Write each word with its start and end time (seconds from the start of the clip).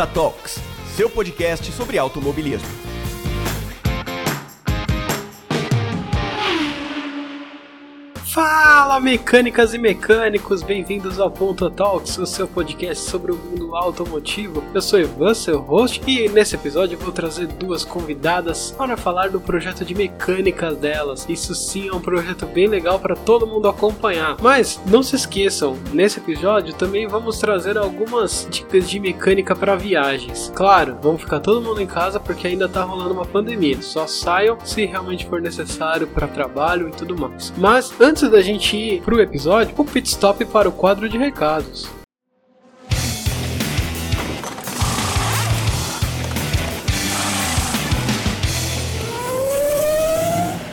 Ponta 0.00 0.14
Talks, 0.14 0.58
seu 0.96 1.10
podcast 1.10 1.70
sobre 1.72 1.98
automobilismo. 1.98 2.89
Fala, 8.42 8.98
mecânicas 8.98 9.74
e 9.74 9.78
mecânicos, 9.78 10.62
bem-vindos 10.62 11.20
ao 11.20 11.30
Ponto 11.30 11.68
Talks, 11.68 12.16
o 12.16 12.24
seu 12.24 12.48
podcast 12.48 13.04
sobre 13.10 13.32
o 13.32 13.36
mundo 13.36 13.76
automotivo. 13.76 14.64
Eu 14.72 14.80
sou 14.80 14.98
Ivan, 14.98 15.34
seu 15.34 15.60
host, 15.60 16.00
e 16.06 16.26
nesse 16.26 16.54
episódio 16.54 16.96
vou 16.96 17.12
trazer 17.12 17.46
duas 17.48 17.84
convidadas 17.84 18.70
para 18.70 18.96
falar 18.96 19.28
do 19.28 19.42
projeto 19.42 19.84
de 19.84 19.94
mecânica 19.94 20.74
delas. 20.74 21.26
Isso 21.28 21.54
sim 21.54 21.88
é 21.88 21.92
um 21.92 22.00
projeto 22.00 22.46
bem 22.46 22.66
legal 22.66 22.98
para 22.98 23.14
todo 23.14 23.46
mundo 23.46 23.68
acompanhar. 23.68 24.38
Mas 24.40 24.80
não 24.86 25.02
se 25.02 25.16
esqueçam, 25.16 25.76
nesse 25.92 26.18
episódio 26.18 26.72
também 26.72 27.06
vamos 27.06 27.38
trazer 27.38 27.76
algumas 27.76 28.48
dicas 28.50 28.88
de 28.88 28.98
mecânica 28.98 29.54
para 29.54 29.76
viagens. 29.76 30.50
Claro, 30.54 30.96
vamos 31.02 31.20
ficar 31.20 31.40
todo 31.40 31.60
mundo 31.60 31.82
em 31.82 31.86
casa 31.86 32.18
porque 32.18 32.46
ainda 32.46 32.70
tá 32.70 32.84
rolando 32.84 33.12
uma 33.12 33.26
pandemia. 33.26 33.82
Só 33.82 34.06
saiam 34.06 34.56
se 34.64 34.86
realmente 34.86 35.26
for 35.26 35.42
necessário 35.42 36.06
para 36.06 36.26
trabalho 36.26 36.88
e 36.88 36.92
tudo 36.92 37.14
mais. 37.14 37.52
Mas 37.58 37.92
antes 38.00 38.29
antes 38.30 38.32
da 38.32 38.42
gente 38.42 38.76
ir 38.76 39.02
pro 39.02 39.20
episódio, 39.20 39.74
o 39.76 39.84
pit 39.84 40.08
stop 40.08 40.44
para 40.46 40.68
o 40.68 40.72
quadro 40.72 41.08
de 41.08 41.18
recados. 41.18 41.88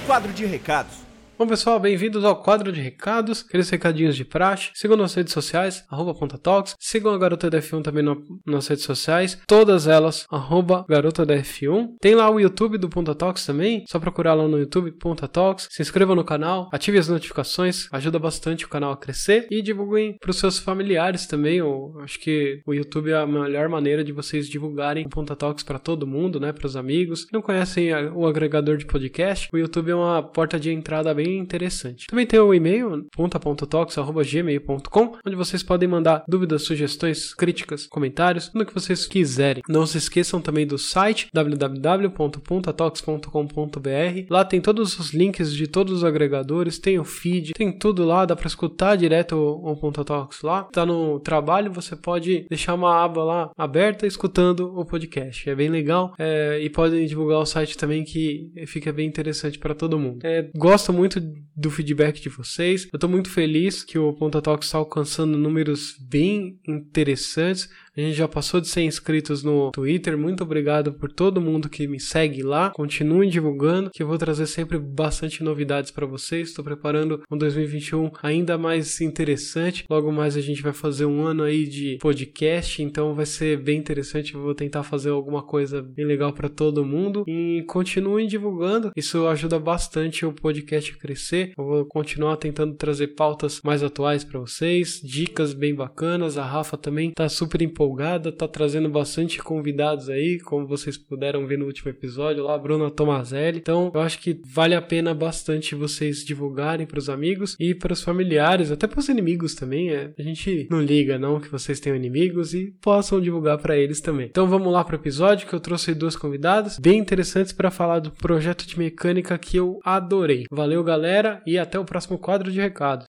Quadro 0.06 0.32
de 0.32 0.46
recados. 0.46 1.07
Bom, 1.40 1.46
pessoal, 1.46 1.80
bem-vindos 1.80 2.26
ao 2.26 2.42
quadro 2.42 2.72
de 2.72 2.82
recados, 2.82 3.46
aqueles 3.48 3.70
recadinhos 3.70 4.16
de 4.16 4.26
praxe. 4.26 4.72
Sigam 4.74 4.98
nas 4.98 5.14
redes 5.14 5.32
sociais, 5.32 5.86
arroba 5.88 6.16
Talks. 6.36 6.76
Sigam 6.80 7.14
a 7.14 7.18
Garota 7.20 7.48
da 7.48 7.60
F1 7.60 7.84
também 7.84 8.02
no, 8.02 8.24
nas 8.44 8.68
redes 8.68 8.84
sociais, 8.84 9.40
todas 9.46 9.86
elas, 9.86 10.26
arroba 10.32 10.84
Garota 10.90 11.24
da 11.24 11.36
F1. 11.36 11.90
Tem 12.02 12.16
lá 12.16 12.28
o 12.28 12.40
YouTube 12.40 12.80
do 12.80 12.90
Ponta 12.90 13.14
Talks 13.14 13.46
também, 13.46 13.84
só 13.88 14.00
procurar 14.00 14.34
lá 14.34 14.48
no 14.48 14.58
YouTube, 14.58 14.92
Ponta 14.94 15.28
Talks. 15.28 15.68
Se 15.70 15.84
inscrevam 15.84 16.16
no 16.16 16.24
canal, 16.24 16.70
ative 16.74 16.98
as 16.98 17.08
notificações, 17.08 17.88
ajuda 17.92 18.18
bastante 18.18 18.66
o 18.66 18.70
canal 18.70 18.92
a 18.92 18.98
crescer 18.98 19.46
e 19.52 19.62
divulguem 19.62 20.18
para 20.20 20.32
os 20.32 20.40
seus 20.40 20.58
familiares 20.58 21.28
também. 21.28 21.58
Eu 21.58 22.00
acho 22.02 22.20
que 22.20 22.62
o 22.66 22.74
YouTube 22.74 23.12
é 23.12 23.16
a 23.16 23.28
melhor 23.28 23.70
maneira 23.70 24.04
de 24.04 24.12
vocês 24.12 24.50
divulgarem 24.50 25.06
o 25.06 25.10
Ponta 25.10 25.36
Talks 25.36 25.64
para 25.64 25.78
todo 25.78 26.08
mundo, 26.08 26.40
né, 26.40 26.52
para 26.52 26.66
os 26.66 26.76
amigos. 26.76 27.28
Não 27.32 27.44
conhecem 27.44 27.94
o 28.16 28.26
agregador 28.26 28.76
de 28.78 28.88
podcast? 28.88 29.50
O 29.54 29.58
YouTube 29.60 29.92
é 29.92 29.96
uma 29.96 30.24
porta 30.24 30.60
de 30.60 30.72
entrada 30.72 31.14
bem 31.14 31.27
bem 31.28 31.40
interessante. 31.40 32.08
Também 32.08 32.26
tem 32.26 32.40
o 32.40 32.54
e-mail 32.54 33.06
ponta.talks.gmail.com, 33.16 35.18
onde 35.26 35.36
vocês 35.36 35.62
podem 35.62 35.90
mandar 35.90 36.24
dúvidas, 36.28 36.64
sugestões, 36.64 37.34
críticas, 37.34 37.88
comentários, 37.88 38.50
tudo 38.50 38.66
que 38.66 38.74
vocês 38.74 39.06
quiserem. 39.06 39.62
Não 39.68 39.86
se 39.86 39.98
esqueçam 39.98 40.40
também 40.42 40.66
do 40.66 40.78
site 40.78 41.28
www.puntatalks.com.br. 41.34 44.26
Lá 44.30 44.46
tem 44.46 44.62
todos 44.62 44.98
os 45.00 45.14
links 45.14 45.54
de 45.54 45.68
todos 45.68 45.98
os 45.98 46.06
agregadores, 46.06 46.80
tem 46.80 46.98
o 47.00 47.04
feed, 47.04 47.52
tem 47.54 47.78
tudo 47.78 48.06
lá, 48.06 48.26
dá 48.26 48.36
para 48.36 48.48
escutar 48.48 48.96
direto 48.96 49.36
o, 49.36 49.72
o 49.72 49.78
Ponta 49.78 49.98
lá. 50.44 50.64
Tá 50.64 50.86
no 50.86 51.20
trabalho, 51.20 51.72
você 51.72 51.96
pode 51.96 52.46
deixar 52.50 52.74
uma 52.74 53.04
aba 53.04 53.24
lá 53.24 53.52
aberta 53.58 54.08
escutando 54.08 54.78
o 54.78 54.86
podcast. 54.86 55.50
É 55.50 55.56
bem 55.56 55.70
legal 55.70 56.14
é, 56.18 56.60
e 56.62 56.70
podem 56.70 57.06
divulgar 57.06 57.40
o 57.40 57.46
site 57.46 57.78
também 57.78 58.04
que 58.04 58.52
fica 58.68 58.92
bem 58.94 59.08
interessante 59.08 59.60
para 59.60 59.76
todo 59.76 60.00
mundo. 60.00 60.20
É, 60.24 60.50
gosto 60.56 60.94
muito 60.94 61.17
muito 61.20 61.48
do 61.56 61.72
feedback 61.72 62.22
de 62.22 62.30
vocês. 62.30 62.88
Eu 62.92 63.00
tô 63.00 63.08
muito 63.08 63.30
feliz 63.30 63.84
que 63.84 63.98
o 63.98 64.14
Ponta 64.14 64.42
Talk 64.42 64.64
está 64.64 64.78
alcançando 64.78 65.38
números 65.38 65.96
bem 66.00 66.60
interessantes. 66.68 67.70
A 67.98 68.02
gente 68.02 68.14
já 68.14 68.28
passou 68.28 68.62
de 68.62 68.68
100 68.68 68.86
inscritos 68.86 69.42
no 69.42 69.72
Twitter. 69.72 70.16
Muito 70.16 70.44
obrigado 70.44 70.94
por 70.94 71.12
todo 71.12 71.42
mundo 71.42 71.68
que 71.68 71.88
me 71.88 72.00
segue 72.00 72.44
lá. 72.44 72.70
Continuem 72.70 73.28
divulgando, 73.28 73.90
que 73.90 74.04
eu 74.04 74.08
vou 74.08 74.20
trazer 74.20 74.46
sempre 74.46 74.78
bastante 74.78 75.44
novidades 75.44 75.90
para 75.90 76.06
vocês. 76.06 76.50
Estou 76.50 76.64
preparando 76.64 77.24
um 77.32 77.36
2021 77.36 78.12
ainda 78.22 78.56
mais 78.56 79.02
interessante. 79.02 79.84
Logo 79.90 80.12
mais 80.12 80.38
a 80.38 80.42
gente 80.42 80.62
vai 80.62 80.74
fazer 80.74 81.06
um 81.06 81.26
ano 81.26 81.42
aí 81.42 81.66
de 81.66 81.98
podcast, 82.00 82.84
então 82.84 83.16
vai 83.16 83.26
ser 83.26 83.58
bem 83.58 83.80
interessante. 83.80 84.36
Eu 84.36 84.44
vou 84.44 84.54
tentar 84.54 84.84
fazer 84.84 85.10
alguma 85.10 85.42
coisa 85.42 85.82
bem 85.82 86.06
legal 86.06 86.32
para 86.32 86.50
todo 86.50 86.86
mundo 86.86 87.24
e 87.28 87.64
continuem 87.68 88.28
divulgando. 88.28 88.92
Isso 88.96 89.26
ajuda 89.26 89.58
bastante 89.58 90.24
o 90.24 90.32
podcast 90.32 90.94
a 90.94 91.00
crescer. 91.00 91.52
Eu 91.58 91.66
vou 91.66 91.86
continuar 91.88 92.38
tentando 92.38 92.76
trazer 92.76 93.08
pautas 93.16 93.60
mais 93.64 93.82
atuais 93.82 94.24
para 94.24 94.40
vocês, 94.40 95.02
dicas 95.04 95.52
bem 95.52 95.74
bacanas. 95.74 96.38
A 96.38 96.46
Rafa 96.46 96.78
também 96.78 97.10
tá 97.10 97.28
super 97.28 97.60
empolgada 97.60 97.87
tá 98.32 98.48
trazendo 98.48 98.90
bastante 98.90 99.42
convidados 99.42 100.10
aí, 100.10 100.40
como 100.40 100.68
vocês 100.68 100.98
puderam 100.98 101.46
ver 101.46 101.58
no 101.58 101.66
último 101.66 101.90
episódio 101.90 102.44
lá, 102.44 102.58
Bruna 102.58 102.90
Tomazelli. 102.90 103.60
Então, 103.60 103.92
eu 103.94 104.02
acho 104.02 104.20
que 104.20 104.42
vale 104.46 104.76
a 104.76 104.82
pena 104.82 105.14
bastante 105.14 105.76
vocês 105.76 106.26
divulgarem 106.26 106.86
para 106.86 107.00
os 107.00 107.10
amigos 107.10 107.56
e 107.60 107.74
para 107.74 107.94
os 107.94 108.04
familiares, 108.04 108.72
até 108.72 108.88
para 108.88 109.00
os 109.00 109.10
inimigos 109.10 109.56
também. 109.56 109.90
É. 109.92 110.14
A 110.18 110.22
gente 110.22 110.68
não 110.70 110.82
liga 110.82 111.18
não 111.18 111.40
que 111.40 111.50
vocês 111.50 111.80
tenham 111.80 111.96
inimigos 111.96 112.54
e 112.54 112.74
possam 112.82 113.22
divulgar 113.22 113.58
para 113.58 113.78
eles 113.78 114.02
também. 114.02 114.28
Então, 114.28 114.48
vamos 114.48 114.72
lá 114.72 114.84
para 114.84 114.96
o 114.96 115.00
episódio 115.00 115.48
que 115.48 115.54
eu 115.54 115.60
trouxe 115.60 115.94
duas 115.94 116.16
convidadas 116.16 116.78
bem 116.80 117.00
interessantes 117.00 117.54
para 117.54 117.72
falar 117.72 118.00
do 118.00 118.12
projeto 118.12 118.66
de 118.66 118.78
mecânica 118.78 119.38
que 119.38 119.58
eu 119.58 119.80
adorei. 119.84 120.46
Valeu, 120.52 120.84
galera, 120.84 121.42
e 121.46 121.58
até 121.58 121.80
o 121.80 121.86
próximo 121.86 122.18
quadro 122.18 122.52
de 122.52 122.60
recados. 122.60 123.06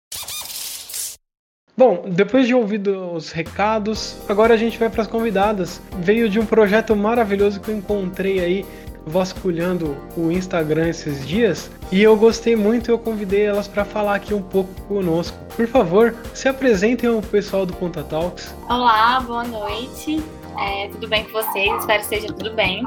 Bom, 1.79 2.07
depois 2.09 2.45
de 2.45 2.57
ouvir 2.57 2.83
os 2.89 3.31
recados, 3.31 4.17
agora 4.29 4.53
a 4.53 4.57
gente 4.57 4.77
vai 4.77 4.91
para 4.91 5.03
as 5.03 5.07
convidadas. 5.07 5.81
Veio 6.01 6.29
de 6.29 6.41
um 6.41 6.45
projeto 6.45 6.97
maravilhoso 6.97 7.61
que 7.61 7.69
eu 7.69 7.77
encontrei 7.77 8.41
aí 8.41 8.67
vasculhando 9.07 9.97
o 10.17 10.29
Instagram 10.33 10.89
esses 10.89 11.25
dias 11.25 11.71
e 11.93 12.03
eu 12.03 12.17
gostei 12.17 12.57
muito 12.57 12.91
e 12.91 12.93
eu 12.93 12.99
convidei 12.99 13.45
elas 13.45 13.69
para 13.69 13.85
falar 13.85 14.17
aqui 14.17 14.35
um 14.35 14.43
pouco 14.43 14.69
conosco. 14.89 15.39
Por 15.55 15.69
favor, 15.69 16.17
se 16.35 16.49
apresentem 16.49 17.09
ao 17.09 17.23
pessoal 17.23 17.65
do 17.65 17.73
Ponta 17.73 18.03
Talks. 18.03 18.53
Olá, 18.69 19.21
boa 19.21 19.45
noite. 19.45 20.21
É, 20.59 20.89
tudo 20.89 21.07
bem 21.07 21.23
com 21.27 21.31
vocês? 21.31 21.73
Espero 21.79 22.01
que 22.01 22.09
seja 22.09 22.27
tudo 22.27 22.55
bem. 22.55 22.83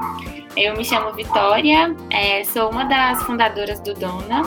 Eu 0.55 0.75
me 0.75 0.83
chamo 0.83 1.13
Vitória, 1.13 1.95
é, 2.09 2.43
sou 2.43 2.69
uma 2.69 2.83
das 2.83 3.23
fundadoras 3.23 3.79
do 3.79 3.93
Dona 3.93 4.43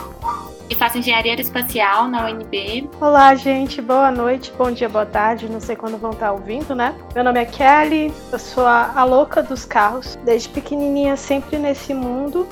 e 0.69 0.75
faço 0.75 0.98
engenharia 0.98 1.41
espacial 1.41 2.09
na 2.09 2.26
UNB. 2.26 2.91
Olá, 3.00 3.34
gente, 3.34 3.81
boa 3.81 4.10
noite, 4.10 4.53
bom 4.56 4.70
dia, 4.70 4.88
boa 4.88 5.06
tarde, 5.06 5.48
não 5.48 5.60
sei 5.60 5.75
quando 5.75 5.97
vão 5.97 6.10
estar 6.10 6.32
ouvindo, 6.32 6.75
né? 6.75 6.94
Meu 7.14 7.25
nome 7.25 7.41
é 7.41 7.47
Kelly, 7.47 8.12
eu 8.31 8.38
sou 8.38 8.66
a, 8.66 8.93
a 8.94 9.03
louca 9.04 9.43
dos 9.43 9.64
carros, 9.64 10.19
desde 10.25 10.50
pequenininha 10.50 11.16
sempre 11.16 11.59
nesse 11.59 11.94
mundo. 11.94 12.47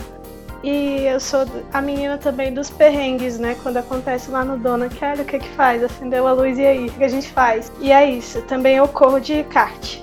E 0.65 1.05
eu 1.05 1.21
sou 1.21 1.45
a 1.73 1.83
menina 1.83 2.17
também 2.17 2.55
dos 2.55 2.71
perrengues, 2.71 3.39
né? 3.39 3.57
Quando 3.63 3.77
acontece 3.77 4.31
lá 4.31 4.45
no 4.45 4.57
Dona 4.57 4.89
Kelly, 4.89 5.23
o 5.23 5.25
que 5.27 5.39
que 5.41 5.49
faz? 5.51 5.83
Acendeu 5.83 6.27
a 6.27 6.33
luz 6.33 6.57
e 6.57 6.65
aí? 6.65 6.87
O 6.87 6.93
que 6.93 7.05
a 7.05 7.09
gente 7.09 7.29
faz? 7.29 7.71
E 7.81 7.93
é 7.93 8.09
isso, 8.09 8.41
também 8.43 8.77
eu 8.77 8.89
corro 8.89 9.21
de 9.21 9.43
kart. 9.45 10.01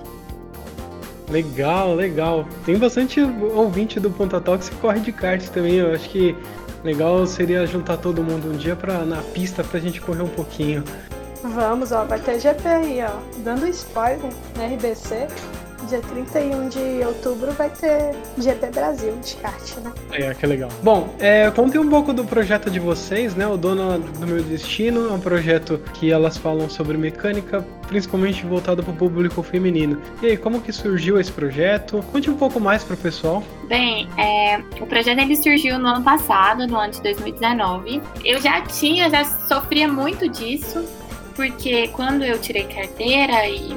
Legal, 1.30 1.96
legal. 1.96 2.48
Tem 2.66 2.78
bastante 2.78 3.22
ouvinte 3.22 4.00
do 4.00 4.10
Ponta 4.10 4.42
Talks 4.42 4.70
que 4.70 4.76
corre 4.78 5.00
de 5.00 5.12
kart 5.12 5.46
também. 5.50 5.76
Eu 5.76 5.94
acho 5.94 6.10
que 6.10 6.36
Legal 6.84 7.26
seria 7.26 7.66
juntar 7.66 7.98
todo 7.98 8.24
mundo 8.24 8.52
um 8.52 8.58
dia 8.58 8.76
pra, 8.76 9.00
na 9.06 9.18
pista 9.18 9.64
pra 9.64 9.80
gente 9.80 10.00
correr 10.00 10.22
um 10.22 10.30
pouquinho. 10.30 10.84
Vamos, 11.44 11.92
ó, 11.92 12.06
vai 12.06 12.20
ter 12.20 12.40
GP 12.40 12.68
aí, 12.68 13.00
ó. 13.04 13.20
Dando 13.44 13.68
spoiler 13.68 14.32
na 14.58 14.66
RBC. 14.66 15.28
Dia 15.88 16.02
31 16.02 16.70
de 16.70 17.06
outubro 17.06 17.52
vai 17.54 17.70
ter 17.70 18.16
GP 18.38 18.68
Brasil 18.68 19.16
de 19.24 19.36
kart, 19.38 19.78
né? 19.78 19.92
É, 20.12 20.34
que 20.34 20.46
legal. 20.46 20.70
Bom, 20.84 21.14
é, 21.20 21.50
contem 21.52 21.80
um 21.80 21.90
pouco 21.90 22.14
do 22.14 22.26
projeto 22.26 22.70
de 22.70 22.80
vocês, 22.80 23.34
né? 23.34 23.48
O 23.48 23.58
Dona 23.58 23.98
do 23.98 24.28
Meu 24.28 24.44
Destino 24.44 25.10
é 25.10 25.12
um 25.14 25.20
projeto 25.20 25.80
que 25.94 26.12
elas 26.12 26.38
falam 26.38 26.70
sobre 26.70 26.98
mecânica, 26.98 27.66
principalmente 27.88 28.46
voltado 28.46 28.84
para 28.84 28.92
o 28.92 28.96
público 28.96 29.42
feminino. 29.42 30.02
E 30.22 30.28
aí, 30.28 30.38
como 30.38 30.62
que 30.62 30.72
surgiu 30.72 31.20
esse 31.20 31.32
projeto? 31.32 32.04
Conte 32.12 32.30
um 32.30 32.38
pouco 32.38 32.60
mais 32.60 32.84
para 32.84 32.94
o 32.94 32.98
pessoal. 32.98 33.44
Bem, 33.68 34.08
é, 34.18 34.58
o 34.82 34.86
projeto 34.86 35.20
ele 35.20 35.36
surgiu 35.36 35.80
no 35.80 35.88
ano 35.88 36.04
passado, 36.04 36.68
no 36.68 36.78
ano 36.78 36.92
de 36.92 37.02
2019. 37.02 38.02
Eu 38.24 38.42
já 38.42 38.62
tinha, 38.62 39.10
já 39.10 39.24
sofria 39.24 39.88
muito 39.88 40.28
disso, 40.28 40.84
porque 41.36 41.88
quando 41.90 42.24
eu 42.24 42.40
tirei 42.40 42.64
carteira 42.64 43.48
e 43.48 43.76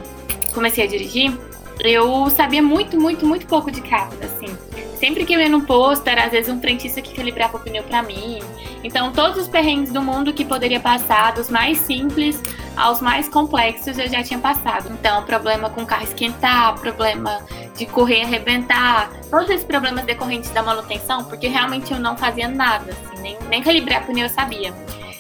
comecei 0.53 0.85
a 0.85 0.87
dirigir, 0.87 1.33
eu 1.81 2.29
sabia 2.31 2.63
muito, 2.63 3.01
muito, 3.01 3.27
muito 3.27 3.47
pouco 3.47 3.71
de 3.71 3.81
carro, 3.81 4.13
assim. 4.23 4.57
Sempre 4.99 5.25
que 5.25 5.33
eu 5.33 5.41
ia 5.41 5.49
no 5.49 5.63
posto, 5.63 6.07
era 6.07 6.25
às 6.25 6.31
vezes 6.31 6.53
um 6.53 6.61
frentista 6.61 7.03
que 7.03 7.13
calibrava 7.13 7.57
o 7.57 7.61
pneu 7.61 7.83
para 7.83 8.03
mim. 8.03 8.39
Então, 8.85 9.13
todos 9.13 9.37
os 9.39 9.49
perrengues 9.49 9.93
do 9.93 10.01
mundo 10.01 10.33
que 10.33 10.45
poderia 10.45 10.79
passar, 10.79 11.33
dos 11.33 11.51
mais 11.51 11.79
simples 11.79 12.41
aos 12.77 13.01
mais 13.01 13.29
complexos, 13.29 13.99
eu 13.99 14.09
já 14.09 14.23
tinha 14.23 14.39
passado. 14.39 14.91
Então, 14.93 15.25
problema 15.25 15.69
com 15.71 15.83
o 15.83 15.87
carro 15.87 16.05
esquentar, 16.05 16.79
problema 16.79 17.45
de 17.77 17.87
correr 17.87 18.21
e 18.21 18.23
arrebentar, 18.23 19.11
todos 19.31 19.51
esses 19.51 19.65
problemas 19.65 20.05
decorrentes 20.05 20.51
da 20.51 20.63
manutenção, 20.63 21.25
porque 21.25 21.49
realmente 21.49 21.93
eu 21.93 21.99
não 21.99 22.17
fazia 22.17 22.47
nada, 22.47 22.93
assim, 22.93 23.23
nem, 23.23 23.37
nem 23.49 23.63
calibrar 23.63 24.07
pneu 24.07 24.27
eu 24.27 24.31
sabia. 24.31 24.73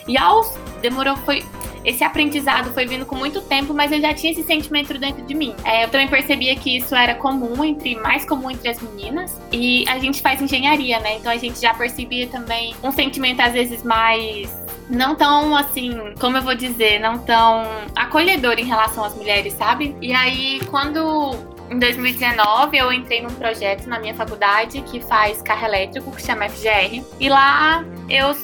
E 0.06 0.16
aos 0.16 0.54
demorou, 0.80 1.16
foi 1.16 1.44
esse 1.84 2.04
aprendizado 2.04 2.72
foi 2.72 2.86
vindo 2.86 3.04
com 3.06 3.16
muito 3.16 3.40
tempo, 3.42 3.74
mas 3.74 3.90
eu 3.92 4.00
já 4.00 4.14
tinha 4.14 4.32
esse 4.32 4.42
sentimento 4.42 4.96
dentro 4.98 5.22
de 5.22 5.34
mim. 5.34 5.54
É, 5.64 5.84
eu 5.84 5.88
também 5.88 6.08
percebia 6.08 6.54
que 6.56 6.76
isso 6.76 6.94
era 6.94 7.14
comum 7.14 7.64
entre 7.64 7.96
mais 7.96 8.24
comum 8.24 8.50
entre 8.50 8.68
as 8.68 8.80
meninas 8.80 9.40
e 9.50 9.84
a 9.88 9.98
gente 9.98 10.20
faz 10.20 10.40
engenharia, 10.40 11.00
né? 11.00 11.16
Então 11.16 11.30
a 11.30 11.36
gente 11.36 11.60
já 11.60 11.74
percebia 11.74 12.26
também 12.28 12.74
um 12.82 12.92
sentimento 12.92 13.40
às 13.40 13.52
vezes 13.52 13.82
mais 13.82 14.50
não 14.88 15.14
tão 15.14 15.56
assim, 15.56 16.14
como 16.20 16.36
eu 16.36 16.42
vou 16.42 16.54
dizer, 16.54 17.00
não 17.00 17.18
tão 17.18 17.64
acolhedor 17.96 18.58
em 18.58 18.64
relação 18.64 19.04
às 19.04 19.14
mulheres, 19.14 19.54
sabe? 19.54 19.96
E 20.00 20.12
aí, 20.12 20.60
quando 20.70 21.34
em 21.70 21.78
2019 21.78 22.76
eu 22.76 22.92
entrei 22.92 23.22
num 23.22 23.30
projeto 23.30 23.86
na 23.86 23.98
minha 23.98 24.14
faculdade 24.14 24.82
que 24.82 25.00
faz 25.00 25.40
carro 25.40 25.64
elétrico, 25.64 26.10
que 26.10 26.22
chama 26.22 26.48
FGR, 26.48 27.02
e 27.18 27.28
lá 27.28 27.82
eu 28.12 28.34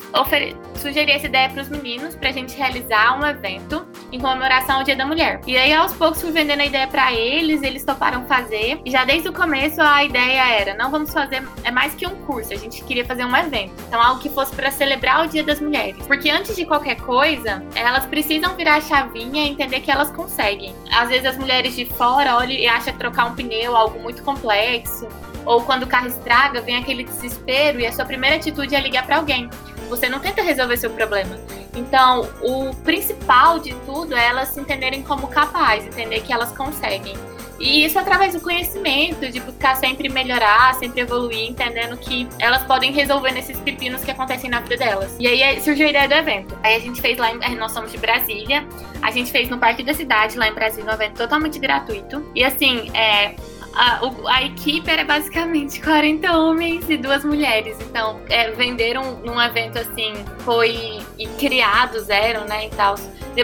sugeri 0.74 1.12
essa 1.12 1.26
ideia 1.26 1.50
para 1.50 1.60
os 1.60 1.68
meninos 1.68 2.16
para 2.16 2.30
a 2.30 2.32
gente 2.32 2.56
realizar 2.56 3.20
um 3.20 3.26
evento 3.26 3.86
em 4.10 4.18
comemoração 4.18 4.76
ao 4.76 4.82
Dia 4.82 4.96
da 4.96 5.04
Mulher. 5.04 5.42
E 5.46 5.58
aí 5.58 5.74
aos 5.74 5.92
poucos 5.92 6.22
fui 6.22 6.30
vendendo 6.30 6.60
a 6.60 6.64
ideia 6.64 6.86
para 6.86 7.12
eles, 7.12 7.62
eles 7.62 7.84
toparam 7.84 8.24
fazer. 8.26 8.80
E 8.82 8.90
já 8.90 9.04
desde 9.04 9.28
o 9.28 9.32
começo 9.32 9.82
a 9.82 10.02
ideia 10.02 10.48
era, 10.60 10.74
não 10.74 10.90
vamos 10.90 11.12
fazer 11.12 11.46
é 11.64 11.70
mais 11.70 11.94
que 11.94 12.06
um 12.06 12.16
curso, 12.22 12.54
a 12.54 12.56
gente 12.56 12.82
queria 12.84 13.04
fazer 13.04 13.26
um 13.26 13.36
evento. 13.36 13.74
Então 13.86 14.02
algo 14.02 14.22
que 14.22 14.30
fosse 14.30 14.56
para 14.56 14.70
celebrar 14.70 15.26
o 15.26 15.28
Dia 15.28 15.42
das 15.42 15.60
Mulheres. 15.60 16.06
Porque 16.06 16.30
antes 16.30 16.56
de 16.56 16.64
qualquer 16.64 16.96
coisa, 17.02 17.62
elas 17.74 18.06
precisam 18.06 18.56
virar 18.56 18.76
a 18.76 18.80
chavinha 18.80 19.44
e 19.44 19.50
entender 19.50 19.80
que 19.80 19.90
elas 19.90 20.10
conseguem. 20.10 20.74
Às 20.90 21.10
vezes 21.10 21.26
as 21.26 21.36
mulheres 21.36 21.76
de 21.76 21.84
fora 21.84 22.36
olham 22.36 22.52
e 22.52 22.66
acham 22.66 22.96
trocar 22.96 23.26
um 23.26 23.34
pneu 23.34 23.74
é 23.74 23.76
algo 23.76 24.00
muito 24.00 24.22
complexo 24.22 25.06
ou 25.48 25.62
quando 25.62 25.84
o 25.84 25.86
carro 25.86 26.06
estraga, 26.06 26.60
vem 26.60 26.76
aquele 26.76 27.04
desespero 27.04 27.80
e 27.80 27.86
a 27.86 27.92
sua 27.92 28.04
primeira 28.04 28.36
atitude 28.36 28.76
é 28.76 28.80
ligar 28.80 29.06
para 29.06 29.16
alguém. 29.16 29.48
Você 29.88 30.06
não 30.06 30.20
tenta 30.20 30.42
resolver 30.42 30.76
seu 30.76 30.90
problema. 30.90 31.38
Então, 31.74 32.28
o 32.42 32.74
principal 32.84 33.58
de 33.58 33.74
tudo 33.86 34.14
é 34.14 34.26
elas 34.26 34.50
se 34.50 34.60
entenderem 34.60 35.02
como 35.02 35.26
capazes, 35.26 35.86
entender 35.86 36.20
que 36.20 36.34
elas 36.34 36.52
conseguem. 36.52 37.16
E 37.58 37.82
isso 37.82 37.98
através 37.98 38.34
do 38.34 38.40
conhecimento, 38.40 39.32
de 39.32 39.40
buscar 39.40 39.74
sempre 39.76 40.10
melhorar, 40.10 40.74
sempre 40.74 41.00
evoluir, 41.00 41.48
entendendo 41.48 41.96
que 41.96 42.28
elas 42.38 42.62
podem 42.64 42.92
resolver 42.92 43.32
nesses 43.32 43.58
pepinos 43.58 44.04
que 44.04 44.10
acontecem 44.10 44.50
na 44.50 44.60
vida 44.60 44.76
delas. 44.76 45.16
E 45.18 45.26
aí 45.26 45.60
surgiu 45.62 45.86
a 45.86 45.90
ideia 45.90 46.06
do 46.06 46.14
evento. 46.14 46.58
Aí 46.62 46.76
a 46.76 46.78
gente 46.78 47.00
fez 47.00 47.16
lá, 47.16 47.32
em, 47.32 47.56
nós 47.56 47.72
somos 47.72 47.90
de 47.90 47.96
Brasília, 47.96 48.66
a 49.00 49.10
gente 49.10 49.32
fez 49.32 49.48
no 49.48 49.56
Parque 49.56 49.82
da 49.82 49.94
Cidade, 49.94 50.36
lá 50.36 50.46
em 50.46 50.52
Brasília, 50.52 50.88
um 50.88 50.94
evento 50.94 51.16
totalmente 51.16 51.58
gratuito. 51.58 52.30
E 52.34 52.44
assim, 52.44 52.90
é, 52.94 53.34
a, 53.74 54.00
a, 54.26 54.44
equipe 54.44 54.90
era 54.90 55.04
basicamente 55.04 55.80
40 55.82 56.30
homens 56.36 56.88
e 56.88 56.96
duas 56.96 57.24
mulheres. 57.24 57.76
Então, 57.80 58.20
é, 58.28 58.50
venderam 58.52 59.20
num 59.24 59.40
evento 59.40 59.78
assim, 59.78 60.14
foi 60.40 61.00
e 61.18 61.26
criados 61.38 62.08
eram, 62.08 62.44
né, 62.46 62.66
e 62.66 62.70
tal. 62.70 62.96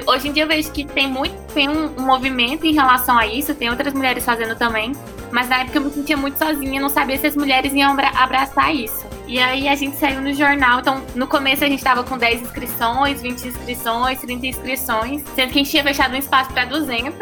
Hoje 0.06 0.28
em 0.28 0.32
dia 0.32 0.42
eu 0.42 0.48
vejo 0.48 0.72
que 0.72 0.84
tem 0.84 1.06
muito, 1.06 1.34
tem 1.52 1.68
um, 1.68 1.86
um 1.96 2.02
movimento 2.02 2.66
em 2.66 2.72
relação 2.72 3.16
a 3.16 3.26
isso, 3.26 3.54
tem 3.54 3.70
outras 3.70 3.94
mulheres 3.94 4.24
fazendo 4.24 4.56
também. 4.56 4.92
Mas 5.30 5.48
na 5.48 5.60
época 5.60 5.78
eu 5.78 5.82
me 5.82 5.90
sentia 5.90 6.16
muito 6.16 6.38
sozinha, 6.38 6.80
não 6.80 6.88
sabia 6.88 7.16
se 7.18 7.26
as 7.26 7.36
mulheres 7.36 7.72
iam 7.72 7.96
abraçar 8.16 8.74
isso. 8.74 9.04
E 9.26 9.38
aí 9.38 9.68
a 9.68 9.74
gente 9.74 9.96
saiu 9.96 10.20
no 10.20 10.32
jornal. 10.32 10.80
Então, 10.80 11.02
no 11.14 11.26
começo 11.26 11.64
a 11.64 11.68
gente 11.68 11.82
tava 11.82 12.04
com 12.04 12.18
10 12.18 12.42
inscrições, 12.42 13.22
20 13.22 13.48
inscrições, 13.48 14.20
30 14.20 14.46
inscrições. 14.46 15.22
Sendo 15.34 15.52
que 15.52 15.58
a 15.58 15.62
gente 15.62 15.70
tinha 15.70 15.82
fechado 15.82 16.14
um 16.14 16.18
espaço 16.18 16.52
para 16.52 16.66
200. 16.66 17.14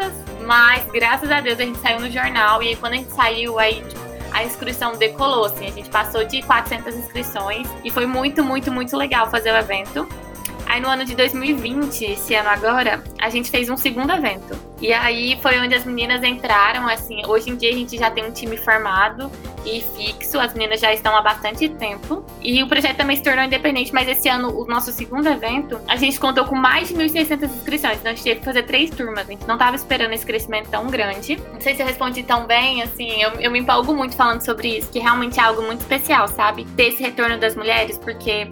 Mas, 0.45 0.85
graças 0.91 1.31
a 1.31 1.41
Deus, 1.41 1.59
a 1.59 1.63
gente 1.63 1.79
saiu 1.79 1.99
no 1.99 2.09
jornal. 2.09 2.61
E 2.61 2.69
aí, 2.69 2.75
quando 2.75 2.93
a 2.93 2.97
gente 2.97 3.11
saiu, 3.11 3.59
aí 3.59 3.81
tipo, 3.81 4.01
a 4.31 4.43
inscrição 4.43 4.93
decolou, 4.97 5.45
assim. 5.45 5.67
A 5.67 5.71
gente 5.71 5.89
passou 5.89 6.23
de 6.25 6.41
400 6.41 6.95
inscrições. 6.95 7.67
E 7.83 7.89
foi 7.89 8.05
muito, 8.05 8.43
muito, 8.43 8.71
muito 8.71 8.97
legal 8.97 9.29
fazer 9.29 9.51
o 9.51 9.57
evento. 9.57 10.07
Aí 10.65 10.81
no 10.81 10.89
ano 10.89 11.05
de 11.05 11.15
2020, 11.15 12.05
esse 12.05 12.35
ano 12.35 12.49
agora, 12.49 13.03
a 13.19 13.29
gente 13.29 13.49
fez 13.49 13.69
um 13.69 13.77
segundo 13.77 14.11
evento. 14.11 14.57
E 14.81 14.91
aí 14.91 15.37
foi 15.41 15.59
onde 15.59 15.73
as 15.75 15.85
meninas 15.85 16.23
entraram, 16.23 16.87
assim, 16.87 17.25
hoje 17.25 17.49
em 17.49 17.55
dia 17.55 17.69
a 17.69 17.73
gente 17.73 17.97
já 17.97 18.11
tem 18.11 18.25
um 18.25 18.31
time 18.31 18.57
formado 18.57 19.31
e 19.65 19.81
fixo, 19.95 20.37
as 20.39 20.53
meninas 20.53 20.81
já 20.81 20.93
estão 20.93 21.15
há 21.15 21.21
bastante 21.21 21.69
tempo. 21.69 22.25
E 22.41 22.61
o 22.61 22.67
projeto 22.67 22.97
também 22.97 23.15
se 23.15 23.23
tornou 23.23 23.45
independente, 23.45 23.93
mas 23.93 24.09
esse 24.09 24.27
ano, 24.27 24.49
o 24.49 24.65
nosso 24.65 24.91
segundo 24.91 25.27
evento, 25.27 25.79
a 25.87 25.95
gente 25.95 26.19
contou 26.19 26.43
com 26.45 26.55
mais 26.55 26.89
de 26.89 26.95
1.600 26.95 27.43
inscrições, 27.45 27.97
então 27.99 28.11
a 28.11 28.15
gente 28.15 28.23
teve 28.23 28.39
que 28.39 28.45
fazer 28.45 28.63
três 28.63 28.89
turmas, 28.89 29.27
a 29.27 29.31
gente 29.31 29.47
não 29.47 29.55
estava 29.55 29.75
esperando 29.75 30.11
esse 30.11 30.25
crescimento 30.25 30.69
tão 30.69 30.87
grande. 30.87 31.39
Não 31.53 31.61
sei 31.61 31.75
se 31.75 31.81
eu 31.81 31.85
respondi 31.85 32.23
tão 32.23 32.45
bem, 32.45 32.81
assim, 32.81 33.21
eu, 33.21 33.31
eu 33.39 33.51
me 33.51 33.59
empolgo 33.59 33.93
muito 33.95 34.15
falando 34.15 34.41
sobre 34.41 34.79
isso, 34.79 34.91
que 34.91 34.99
realmente 34.99 35.39
é 35.39 35.43
algo 35.43 35.61
muito 35.61 35.79
especial, 35.79 36.27
sabe? 36.27 36.65
Ter 36.75 36.89
esse 36.89 37.01
retorno 37.01 37.37
das 37.37 37.55
mulheres, 37.55 37.97
porque 37.97 38.49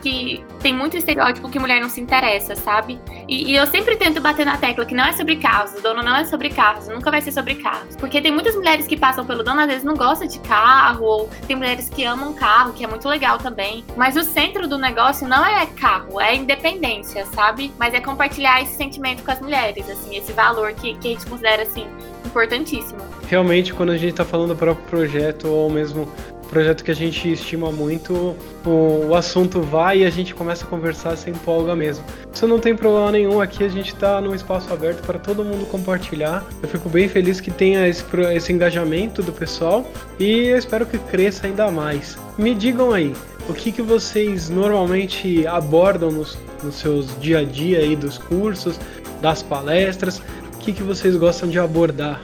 que 0.00 0.44
tem 0.60 0.74
muito 0.74 0.96
estereótipo 0.96 1.48
que 1.48 1.58
mulher 1.58 1.80
não 1.80 1.88
se 1.88 2.00
interessa, 2.00 2.54
sabe? 2.54 3.00
E, 3.28 3.50
e, 3.50 3.56
eu 3.56 3.66
sempre 3.66 3.96
tento 3.96 4.20
bater 4.20 4.44
na 4.44 4.56
tecla 4.56 4.84
que 4.84 4.94
não 4.94 5.04
é 5.04 5.12
sobre 5.12 5.36
carros, 5.36 5.74
o 5.74 5.82
dono 5.82 6.02
não 6.02 6.16
é 6.16 6.24
sobre 6.24 6.50
carros, 6.50 6.88
nunca 6.88 7.10
vai 7.10 7.20
ser 7.20 7.32
sobre 7.32 7.54
carros. 7.56 7.96
Porque 7.96 8.20
tem 8.20 8.32
muitas 8.32 8.54
mulheres 8.54 8.86
que 8.86 8.96
passam 8.96 9.24
pelo 9.24 9.42
dono, 9.42 9.60
às 9.60 9.66
vezes 9.66 9.84
não 9.84 9.94
gostam 9.94 10.26
de 10.26 10.38
carro, 10.40 11.04
ou 11.04 11.30
tem 11.46 11.56
mulheres 11.56 11.88
que 11.88 12.04
amam 12.04 12.32
carro, 12.32 12.72
que 12.72 12.84
é 12.84 12.86
muito 12.86 13.08
legal 13.08 13.38
também. 13.38 13.84
Mas 13.96 14.16
o 14.16 14.22
centro 14.22 14.66
do 14.66 14.78
negócio 14.78 15.28
não 15.28 15.44
é 15.44 15.66
carro, 15.66 16.20
é 16.20 16.34
independência, 16.34 17.24
sabe? 17.26 17.72
Mas 17.78 17.94
é 17.94 18.00
compartilhar 18.00 18.62
esse 18.62 18.76
sentimento 18.76 19.22
com 19.22 19.30
as 19.30 19.40
mulheres, 19.40 19.88
assim, 19.88 20.16
esse 20.16 20.32
valor 20.32 20.72
que, 20.72 20.94
que 20.94 21.08
a 21.08 21.10
gente 21.12 21.26
considera, 21.26 21.62
assim, 21.62 21.86
importantíssimo. 22.24 23.00
Realmente, 23.28 23.72
quando 23.72 23.90
a 23.90 23.96
gente 23.96 24.14
tá 24.14 24.24
falando 24.24 24.50
do 24.50 24.56
próprio 24.56 24.86
projeto, 24.86 25.48
ou 25.48 25.70
mesmo 25.70 26.08
projeto 26.50 26.82
que 26.82 26.90
a 26.90 26.94
gente 26.94 27.32
estima 27.32 27.70
muito, 27.70 28.36
o, 28.66 29.06
o, 29.08 29.14
assunto 29.14 29.60
vai 29.60 30.00
e 30.00 30.04
a 30.04 30.10
gente 30.10 30.34
começa 30.34 30.64
a 30.64 30.68
conversar, 30.68 31.16
se 31.16 31.30
empolga 31.30 31.76
mesmo. 31.76 32.04
Isso 32.32 32.46
não 32.46 32.58
tem 32.58 32.74
problema 32.74 33.12
nenhum, 33.12 33.40
aqui 33.40 33.62
a 33.62 33.68
gente 33.68 33.94
está 33.94 34.20
num 34.20 34.34
espaço 34.34 34.72
aberto 34.72 35.00
para 35.06 35.18
todo 35.18 35.44
mundo 35.44 35.64
compartilhar. 35.66 36.44
Eu 36.60 36.68
fico 36.68 36.88
bem 36.88 37.08
feliz 37.08 37.40
que 37.40 37.50
tenha 37.50 37.86
esse, 37.86 38.04
esse 38.34 38.52
engajamento 38.52 39.22
do 39.22 39.32
pessoal 39.32 39.88
e 40.18 40.48
eu 40.48 40.58
espero 40.58 40.84
que 40.84 40.98
cresça 40.98 41.46
ainda 41.46 41.70
mais. 41.70 42.18
Me 42.36 42.54
digam 42.54 42.92
aí, 42.92 43.14
o 43.48 43.54
que, 43.54 43.70
que 43.70 43.82
vocês 43.82 44.50
normalmente 44.50 45.46
abordam 45.46 46.10
nos, 46.10 46.36
nos 46.62 46.74
seus 46.74 47.18
dia 47.20 47.38
a 47.38 47.44
dia 47.44 47.78
aí 47.78 47.94
dos 47.94 48.18
cursos, 48.18 48.78
das 49.22 49.42
palestras? 49.42 50.20
O 50.54 50.58
que, 50.58 50.72
que 50.72 50.82
vocês 50.82 51.16
gostam 51.16 51.48
de 51.48 51.58
abordar? 51.58 52.20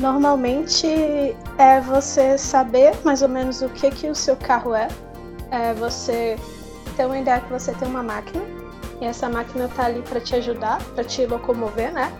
Normalmente 0.00 1.36
é 1.58 1.80
você 1.80 2.36
saber 2.36 2.94
mais 3.04 3.22
ou 3.22 3.28
menos 3.28 3.62
o 3.62 3.68
que, 3.68 3.90
que 3.90 4.08
o 4.08 4.14
seu 4.14 4.36
carro 4.36 4.74
é. 4.74 4.88
É 5.50 5.72
você 5.74 6.36
ter 6.96 7.06
uma 7.06 7.18
ideia 7.18 7.40
que 7.40 7.52
você 7.52 7.72
tem 7.72 7.88
uma 7.88 8.02
máquina 8.02 8.42
e 9.00 9.04
essa 9.04 9.28
máquina 9.28 9.66
está 9.66 9.84
ali 9.86 10.02
para 10.02 10.20
te 10.20 10.34
ajudar, 10.36 10.82
para 10.94 11.04
te 11.04 11.26
locomover, 11.26 11.92
né? 11.92 12.12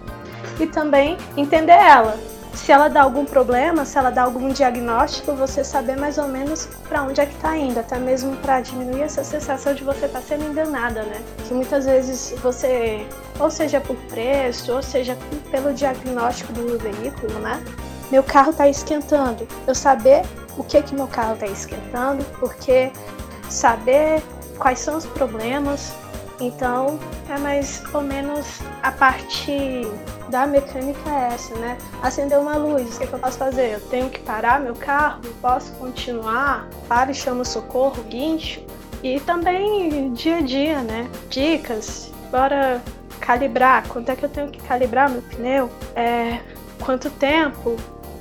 E 0.60 0.66
também 0.66 1.16
entender 1.37 1.72
ela 1.72 2.16
se 2.54 2.70
ela 2.70 2.88
dá 2.88 3.02
algum 3.02 3.25
problema, 3.25 3.84
se 3.84 3.99
ela 3.99 4.11
dá 4.11 4.23
algum 4.23 4.49
diagnóstico, 4.49 5.32
você 5.34 5.64
saber 5.64 5.96
mais 5.96 6.18
ou 6.18 6.28
menos 6.28 6.66
para 6.88 7.02
onde 7.02 7.20
é 7.20 7.26
que 7.26 7.34
está 7.34 7.56
indo, 7.56 7.78
até 7.78 7.99
mesmo 7.99 8.37
para 8.37 8.61
diminuir 8.61 9.02
essa 9.02 9.25
sensação 9.25 9.75
de 9.75 9.82
você 9.82 10.06
estar 10.06 10.20
tá 10.20 10.25
sendo 10.26 10.44
enganada, 10.44 11.02
né? 11.02 11.20
Que 11.46 11.54
muitas 11.54 11.84
vezes 11.84 12.34
você, 12.40 13.06
ou 13.38 13.50
seja 13.50 13.80
por 13.80 13.96
preço, 14.08 14.73
ou 14.73 14.82
seja 14.82 15.16
pelo 15.50 15.75
diagnóstico 15.75 16.52
do 16.52 16.78
veículo, 16.78 17.38
né? 17.40 17.62
Meu 18.11 18.23
carro 18.23 18.50
está 18.50 18.68
esquentando. 18.68 19.46
Eu 19.66 19.75
saber 19.75 20.23
o 20.56 20.62
que 20.62 20.80
que 20.82 20.94
meu 20.94 21.08
carro 21.08 21.34
está 21.34 21.46
esquentando, 21.46 22.25
porque 22.38 22.92
saber 23.49 24.23
quais 24.58 24.78
são 24.78 24.96
os 24.96 25.04
problemas, 25.06 25.92
então, 26.46 26.98
é 27.28 27.38
mais 27.38 27.82
ou 27.92 28.00
menos 28.00 28.60
a 28.82 28.90
parte 28.92 29.82
da 30.28 30.46
mecânica 30.46 31.10
é 31.10 31.34
essa, 31.34 31.54
né? 31.56 31.78
Acender 32.02 32.38
uma 32.38 32.56
luz, 32.56 32.94
o 32.94 32.98
que, 32.98 33.04
é 33.04 33.06
que 33.06 33.12
eu 33.12 33.18
posso 33.18 33.38
fazer? 33.38 33.74
Eu 33.74 33.80
tenho 33.88 34.10
que 34.10 34.20
parar 34.20 34.60
meu 34.60 34.74
carro? 34.74 35.20
Posso 35.40 35.72
continuar? 35.74 36.68
Para 36.88 37.10
e 37.10 37.14
chama 37.14 37.44
socorro, 37.44 38.02
guincho. 38.04 38.60
E 39.02 39.20
também 39.20 40.12
dia 40.12 40.38
a 40.38 40.40
dia, 40.40 40.82
né? 40.82 41.10
Dicas, 41.28 42.10
bora 42.30 42.82
calibrar, 43.20 43.86
quanto 43.88 44.10
é 44.10 44.16
que 44.16 44.24
eu 44.24 44.28
tenho 44.28 44.50
que 44.50 44.62
calibrar 44.62 45.10
meu 45.10 45.22
pneu? 45.22 45.70
É, 45.94 46.40
quanto 46.80 47.10
tempo? 47.10 47.76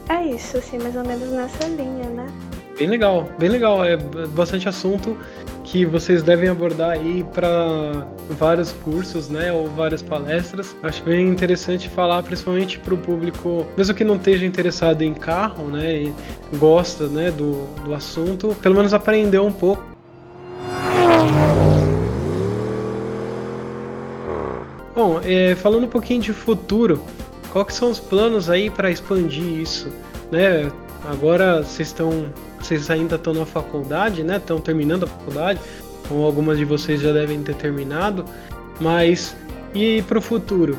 É 0.10 0.24
isso, 0.26 0.58
assim, 0.58 0.78
mais 0.80 0.96
ou 0.96 1.06
menos 1.06 1.30
nessa 1.30 1.66
linha, 1.68 2.10
né? 2.10 2.28
Bem 2.78 2.88
legal, 2.90 3.30
bem 3.38 3.50
legal. 3.50 3.86
É 3.86 3.96
bastante 3.96 4.68
assunto 4.68 5.16
que 5.64 5.86
vocês 5.86 6.24
devem 6.24 6.50
abordar 6.50 6.92
aí 6.92 7.24
para 7.34 8.08
vários 8.32 8.72
cursos, 8.72 9.30
né, 9.30 9.52
ou 9.52 9.68
várias 9.70 10.02
palestras. 10.02 10.76
Acho 10.84 11.04
bem 11.04 11.30
interessante 11.30 11.88
falar, 11.88 12.22
principalmente 12.24 12.80
para 12.80 12.94
o 12.94 12.98
público, 12.98 13.66
mesmo 13.78 13.94
que 13.96 14.04
não 14.04 14.16
esteja 14.16 14.46
interessado 14.46 15.02
em 15.04 15.14
carro, 15.14 15.68
né, 15.68 16.04
e 16.04 16.14
gosta, 16.58 17.08
né, 17.08 17.32
do, 17.32 17.66
do 17.86 17.94
assunto, 17.94 18.56
pelo 18.62 18.76
menos 18.76 18.94
aprender 18.94 19.40
um 19.40 19.52
pouco. 19.52 19.84
Bom, 24.96 25.20
é, 25.24 25.56
falando 25.56 25.86
um 25.86 25.90
pouquinho 25.90 26.22
de 26.22 26.34
futuro, 26.34 27.02
quais 27.52 27.74
são 27.74 27.90
os 27.90 28.00
planos 28.00 28.50
aí 28.50 28.70
para 28.70 28.92
expandir 28.92 29.44
isso, 29.44 29.92
né? 30.32 30.72
Agora 31.06 31.64
vocês 31.64 31.90
estão 31.90 32.28
vocês 32.64 32.90
ainda 32.90 33.16
estão 33.16 33.34
na 33.34 33.46
faculdade, 33.46 34.24
né? 34.24 34.38
Estão 34.38 34.60
terminando 34.60 35.04
a 35.04 35.08
faculdade, 35.08 35.60
ou 36.10 36.26
algumas 36.26 36.58
de 36.58 36.66
vocês 36.66 37.02
já 37.02 37.12
devem 37.12 37.42
ter 37.44 37.56
terminado, 37.56 38.26
mas 38.80 39.36
E 39.76 40.04
para 40.04 40.20
o 40.20 40.22
futuro? 40.22 40.78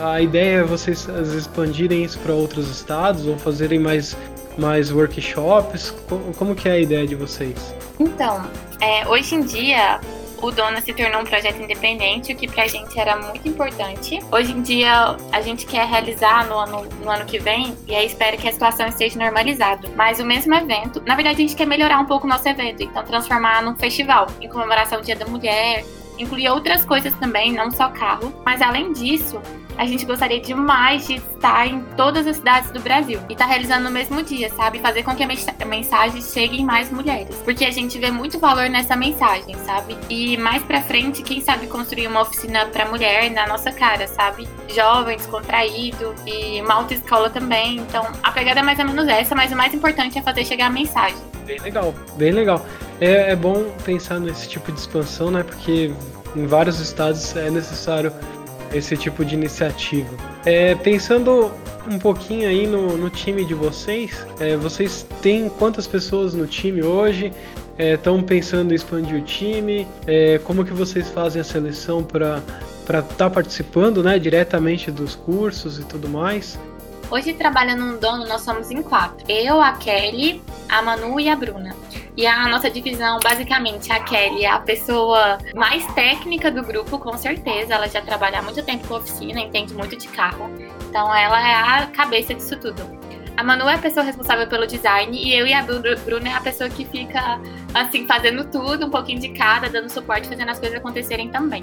A 0.00 0.20
ideia 0.20 0.58
é 0.58 0.62
vocês 0.62 1.08
expandirem 1.34 2.04
isso 2.04 2.18
para 2.20 2.32
outros 2.32 2.70
estados 2.70 3.26
ou 3.26 3.36
fazerem 3.36 3.78
mais, 3.78 4.16
mais 4.56 4.92
workshops? 4.92 5.92
Como 6.36 6.54
que 6.54 6.68
é 6.68 6.72
a 6.72 6.78
ideia 6.78 7.06
de 7.06 7.14
vocês? 7.14 7.74
Então, 7.98 8.44
é, 8.80 9.08
hoje 9.08 9.34
em 9.34 9.40
dia 9.40 10.00
o 10.40 10.50
Dona 10.50 10.80
se 10.80 10.92
tornou 10.92 11.22
um 11.22 11.24
projeto 11.24 11.62
independente, 11.62 12.32
o 12.32 12.36
que 12.36 12.48
pra 12.48 12.66
gente 12.66 12.98
era 12.98 13.16
muito 13.16 13.48
importante. 13.48 14.18
Hoje 14.30 14.52
em 14.52 14.62
dia, 14.62 15.16
a 15.32 15.40
gente 15.40 15.66
quer 15.66 15.86
realizar 15.86 16.46
no 16.46 16.58
ano, 16.58 16.86
no 17.02 17.10
ano 17.10 17.24
que 17.24 17.38
vem, 17.38 17.76
e 17.86 17.94
aí 17.94 18.06
espera 18.06 18.36
que 18.36 18.48
a 18.48 18.52
situação 18.52 18.86
esteja 18.86 19.18
normalizada. 19.18 19.88
Mas 19.96 20.20
o 20.20 20.24
mesmo 20.24 20.54
evento, 20.54 21.02
na 21.04 21.14
verdade, 21.14 21.36
a 21.36 21.46
gente 21.46 21.56
quer 21.56 21.66
melhorar 21.66 21.98
um 21.98 22.06
pouco 22.06 22.26
o 22.26 22.30
nosso 22.30 22.48
evento, 22.48 22.82
então 22.82 23.04
transformar 23.04 23.62
num 23.62 23.76
festival, 23.76 24.26
em 24.40 24.48
comemoração 24.48 25.00
do 25.00 25.04
Dia 25.04 25.16
da 25.16 25.26
Mulher, 25.26 25.84
incluir 26.18 26.48
outras 26.48 26.84
coisas 26.84 27.12
também, 27.14 27.52
não 27.52 27.70
só 27.70 27.88
carro. 27.88 28.32
Mas 28.44 28.62
além 28.62 28.92
disso, 28.92 29.40
a 29.78 29.84
gente 29.86 30.04
gostaria 30.04 30.40
demais 30.40 31.06
de 31.06 31.16
estar 31.16 31.66
em 31.66 31.80
todas 31.96 32.26
as 32.26 32.36
cidades 32.36 32.70
do 32.70 32.80
Brasil 32.80 33.20
e 33.28 33.32
estar 33.32 33.44
tá 33.44 33.50
realizando 33.50 33.84
no 33.84 33.90
mesmo 33.90 34.22
dia, 34.22 34.50
sabe? 34.50 34.78
Fazer 34.78 35.02
com 35.02 35.14
que 35.14 35.22
a 35.22 35.66
mensagem 35.66 36.22
chegue 36.22 36.60
em 36.60 36.64
mais 36.64 36.90
mulheres. 36.90 37.36
Porque 37.44 37.64
a 37.64 37.70
gente 37.70 37.98
vê 37.98 38.10
muito 38.10 38.38
valor 38.38 38.68
nessa 38.68 38.96
mensagem, 38.96 39.54
sabe? 39.64 39.96
E 40.08 40.36
mais 40.36 40.62
pra 40.62 40.80
frente, 40.80 41.22
quem 41.22 41.40
sabe 41.40 41.66
construir 41.66 42.06
uma 42.06 42.22
oficina 42.22 42.66
pra 42.66 42.86
mulher 42.86 43.30
na 43.30 43.46
nossa 43.46 43.70
cara, 43.70 44.06
sabe? 44.08 44.48
Jovem, 44.68 45.16
descontraído 45.16 46.14
e 46.26 46.60
uma 46.62 46.74
autoescola 46.74 47.28
também. 47.28 47.76
Então, 47.76 48.06
a 48.22 48.32
pegada 48.32 48.60
é 48.60 48.62
mais 48.62 48.78
ou 48.78 48.86
menos 48.86 49.06
essa, 49.08 49.34
mas 49.34 49.52
o 49.52 49.56
mais 49.56 49.74
importante 49.74 50.18
é 50.18 50.22
fazer 50.22 50.44
chegar 50.44 50.66
a 50.66 50.70
mensagem. 50.70 51.18
Bem 51.44 51.58
legal, 51.60 51.94
bem 52.16 52.32
legal. 52.32 52.64
É, 53.00 53.32
é 53.32 53.36
bom 53.36 53.70
pensar 53.84 54.18
nesse 54.18 54.48
tipo 54.48 54.72
de 54.72 54.78
expansão, 54.78 55.30
né? 55.30 55.42
Porque 55.42 55.92
em 56.34 56.46
vários 56.46 56.80
estados 56.80 57.34
é 57.36 57.50
necessário 57.50 58.12
esse 58.72 58.96
tipo 58.96 59.24
de 59.24 59.34
iniciativa. 59.34 60.08
É, 60.44 60.74
pensando 60.74 61.50
um 61.88 61.98
pouquinho 61.98 62.48
aí 62.48 62.66
no, 62.66 62.96
no 62.96 63.10
time 63.10 63.44
de 63.44 63.54
vocês, 63.54 64.26
é, 64.40 64.56
vocês 64.56 65.06
têm 65.22 65.48
quantas 65.48 65.86
pessoas 65.86 66.34
no 66.34 66.46
time 66.46 66.82
hoje? 66.82 67.32
Estão 67.78 68.18
é, 68.18 68.22
pensando 68.22 68.72
em 68.72 68.74
expandir 68.74 69.16
o 69.16 69.22
time? 69.22 69.86
É, 70.06 70.38
como 70.42 70.64
que 70.64 70.72
vocês 70.72 71.08
fazem 71.10 71.40
a 71.40 71.44
seleção 71.44 72.02
para 72.02 72.42
estar 72.88 73.02
tá 73.02 73.30
participando 73.30 74.02
né, 74.02 74.18
diretamente 74.18 74.90
dos 74.90 75.14
cursos 75.14 75.78
e 75.78 75.84
tudo 75.84 76.08
mais? 76.08 76.58
Hoje, 77.08 77.32
trabalhando 77.32 77.84
no 77.84 77.98
dono, 77.98 78.26
nós 78.26 78.42
somos 78.42 78.70
em 78.70 78.82
quatro. 78.82 79.24
Eu, 79.30 79.60
a 79.60 79.72
Kelly, 79.72 80.42
a 80.68 80.82
Manu 80.82 81.20
e 81.20 81.28
a 81.28 81.36
Bruna. 81.36 81.74
E 82.16 82.26
a 82.26 82.48
nossa 82.48 82.68
divisão, 82.68 83.20
basicamente, 83.22 83.92
a 83.92 84.00
Kelly 84.00 84.44
é 84.44 84.50
a 84.50 84.58
pessoa 84.58 85.38
mais 85.54 85.86
técnica 85.94 86.50
do 86.50 86.62
grupo, 86.62 86.98
com 86.98 87.16
certeza. 87.16 87.74
Ela 87.74 87.88
já 87.88 88.02
trabalha 88.02 88.40
há 88.40 88.42
muito 88.42 88.60
tempo 88.62 88.88
com 88.88 88.94
oficina, 88.94 89.40
entende 89.40 89.72
muito 89.72 89.96
de 89.96 90.08
carro. 90.08 90.50
Então, 90.88 91.14
ela 91.14 91.48
é 91.48 91.54
a 91.54 91.86
cabeça 91.86 92.34
disso 92.34 92.56
tudo. 92.56 92.82
A 93.36 93.44
Manu 93.44 93.68
é 93.68 93.74
a 93.74 93.78
pessoa 93.78 94.04
responsável 94.04 94.48
pelo 94.48 94.66
design 94.66 95.16
e 95.16 95.32
eu 95.32 95.46
e 95.46 95.52
a 95.52 95.62
Bruna 95.62 96.28
é 96.28 96.32
a 96.32 96.40
pessoa 96.40 96.70
que 96.70 96.86
fica, 96.86 97.38
assim, 97.74 98.06
fazendo 98.06 98.44
tudo, 98.44 98.86
um 98.86 98.90
pouquinho 98.90 99.20
de 99.20 99.28
cada, 99.28 99.68
dando 99.68 99.90
suporte, 99.90 100.26
fazendo 100.26 100.48
as 100.48 100.58
coisas 100.58 100.78
acontecerem 100.78 101.28
também. 101.28 101.62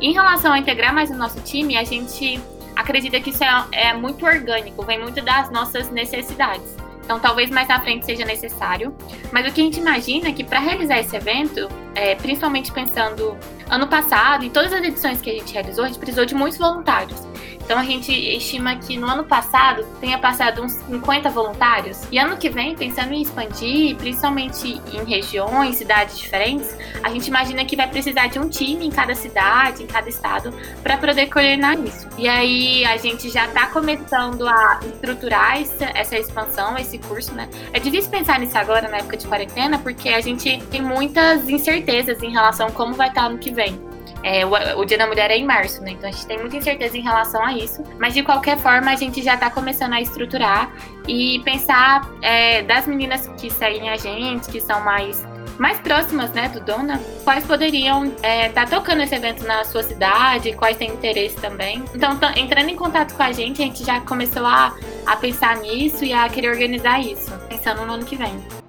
Em 0.00 0.12
relação 0.12 0.52
a 0.52 0.58
integrar 0.58 0.92
mais 0.92 1.10
o 1.10 1.14
nosso 1.14 1.40
time, 1.40 1.76
a 1.76 1.84
gente 1.84 2.40
acredita 2.76 3.20
que 3.20 3.30
isso 3.30 3.42
é, 3.44 3.66
é 3.72 3.94
muito 3.94 4.24
orgânico, 4.24 4.84
vem 4.84 5.00
muito 5.00 5.22
das 5.22 5.50
nossas 5.50 5.90
necessidades. 5.90 6.76
Então, 7.04 7.20
talvez 7.20 7.50
mais 7.50 7.68
à 7.68 7.78
frente 7.80 8.06
seja 8.06 8.24
necessário. 8.24 8.94
Mas 9.30 9.46
o 9.46 9.52
que 9.52 9.60
a 9.60 9.64
gente 9.64 9.78
imagina 9.78 10.28
é 10.28 10.32
que 10.32 10.42
para 10.42 10.58
realizar 10.58 10.98
esse 10.98 11.14
evento, 11.14 11.68
é, 11.94 12.14
principalmente 12.14 12.72
pensando 12.72 13.36
ano 13.68 13.86
passado, 13.86 14.44
em 14.44 14.50
todas 14.50 14.72
as 14.72 14.82
edições 14.82 15.20
que 15.20 15.30
a 15.30 15.34
gente 15.34 15.52
realizou, 15.52 15.84
a 15.84 15.88
gente 15.88 15.98
precisou 15.98 16.24
de 16.24 16.34
muitos 16.34 16.58
voluntários. 16.58 17.33
Então 17.64 17.78
a 17.78 17.84
gente 17.84 18.12
estima 18.12 18.76
que 18.76 18.96
no 18.96 19.06
ano 19.06 19.24
passado 19.24 19.84
tenha 20.00 20.18
passado 20.18 20.62
uns 20.62 20.72
50 20.72 21.30
voluntários. 21.30 22.02
E 22.12 22.18
ano 22.18 22.36
que 22.36 22.50
vem, 22.50 22.76
pensando 22.76 23.12
em 23.12 23.22
expandir, 23.22 23.96
principalmente 23.96 24.80
em 24.92 25.04
regiões, 25.04 25.76
cidades 25.76 26.18
diferentes, 26.18 26.76
a 27.02 27.08
gente 27.08 27.26
imagina 27.26 27.64
que 27.64 27.74
vai 27.74 27.88
precisar 27.88 28.26
de 28.26 28.38
um 28.38 28.48
time 28.48 28.86
em 28.86 28.90
cada 28.90 29.14
cidade, 29.14 29.82
em 29.82 29.86
cada 29.86 30.08
estado, 30.08 30.52
para 30.82 30.98
poder 30.98 31.26
coordenar 31.28 31.78
isso. 31.78 32.06
E 32.18 32.28
aí 32.28 32.84
a 32.84 32.96
gente 32.98 33.30
já 33.30 33.46
está 33.46 33.66
começando 33.68 34.46
a 34.46 34.80
estruturar 34.84 35.60
essa, 35.60 35.86
essa 35.94 36.18
expansão, 36.18 36.76
esse 36.76 36.98
curso, 36.98 37.32
né? 37.32 37.48
É 37.72 37.80
difícil 37.80 38.10
pensar 38.10 38.38
nisso 38.38 38.58
agora, 38.58 38.88
na 38.88 38.98
época 38.98 39.16
de 39.16 39.26
quarentena, 39.26 39.78
porque 39.78 40.10
a 40.10 40.20
gente 40.20 40.58
tem 40.70 40.82
muitas 40.82 41.48
incertezas 41.48 42.22
em 42.22 42.30
relação 42.30 42.66
a 42.66 42.70
como 42.70 42.94
vai 42.94 43.08
estar 43.08 43.26
ano 43.26 43.38
que 43.38 43.50
vem. 43.50 43.93
É, 44.24 44.44
o, 44.46 44.80
o, 44.80 44.84
Dia 44.86 44.96
da 44.96 45.06
Mulher 45.06 45.30
é 45.30 45.36
em 45.36 45.44
março, 45.44 45.82
né? 45.82 45.90
Então 45.90 46.08
a 46.08 46.12
gente 46.12 46.26
tem 46.26 46.38
muita 46.38 46.56
incerteza 46.56 46.96
em 46.96 47.02
relação 47.02 47.44
a 47.44 47.52
isso. 47.52 47.84
Mas 47.98 48.14
de 48.14 48.22
qualquer 48.22 48.56
forma, 48.56 48.90
a 48.90 48.96
gente 48.96 49.22
já 49.22 49.34
está 49.34 49.50
começando 49.50 49.92
a 49.92 50.00
estruturar 50.00 50.72
e 51.06 51.40
pensar 51.44 52.10
é, 52.22 52.62
das 52.62 52.86
meninas 52.86 53.28
que 53.38 53.50
seguem 53.50 53.90
a 53.90 53.98
gente, 53.98 54.50
que 54.50 54.60
são 54.60 54.80
mais 54.80 55.22
mais 55.58 55.78
próximas, 55.78 56.30
né, 56.32 56.48
do 56.48 56.58
Dona, 56.60 57.00
quais 57.22 57.44
poderiam 57.46 58.06
estar 58.06 58.28
é, 58.28 58.48
tá 58.48 58.66
tocando 58.66 59.02
esse 59.02 59.14
evento 59.14 59.44
na 59.44 59.62
sua 59.64 59.84
cidade, 59.84 60.52
quais 60.54 60.76
têm 60.76 60.90
interesse 60.90 61.36
também. 61.36 61.84
Então, 61.94 62.18
entrando 62.34 62.70
em 62.70 62.74
contato 62.74 63.14
com 63.14 63.22
a 63.22 63.30
gente, 63.30 63.62
a 63.62 63.64
gente 63.64 63.84
já 63.84 64.00
começou 64.00 64.44
a, 64.44 64.74
a 65.06 65.16
pensar 65.16 65.56
nisso 65.58 66.04
e 66.04 66.12
a 66.12 66.28
querer 66.28 66.48
organizar 66.48 67.00
isso, 67.00 67.30
pensando 67.48 67.86
no 67.86 67.92
ano 67.92 68.04
que 68.04 68.16
vem. 68.16 68.63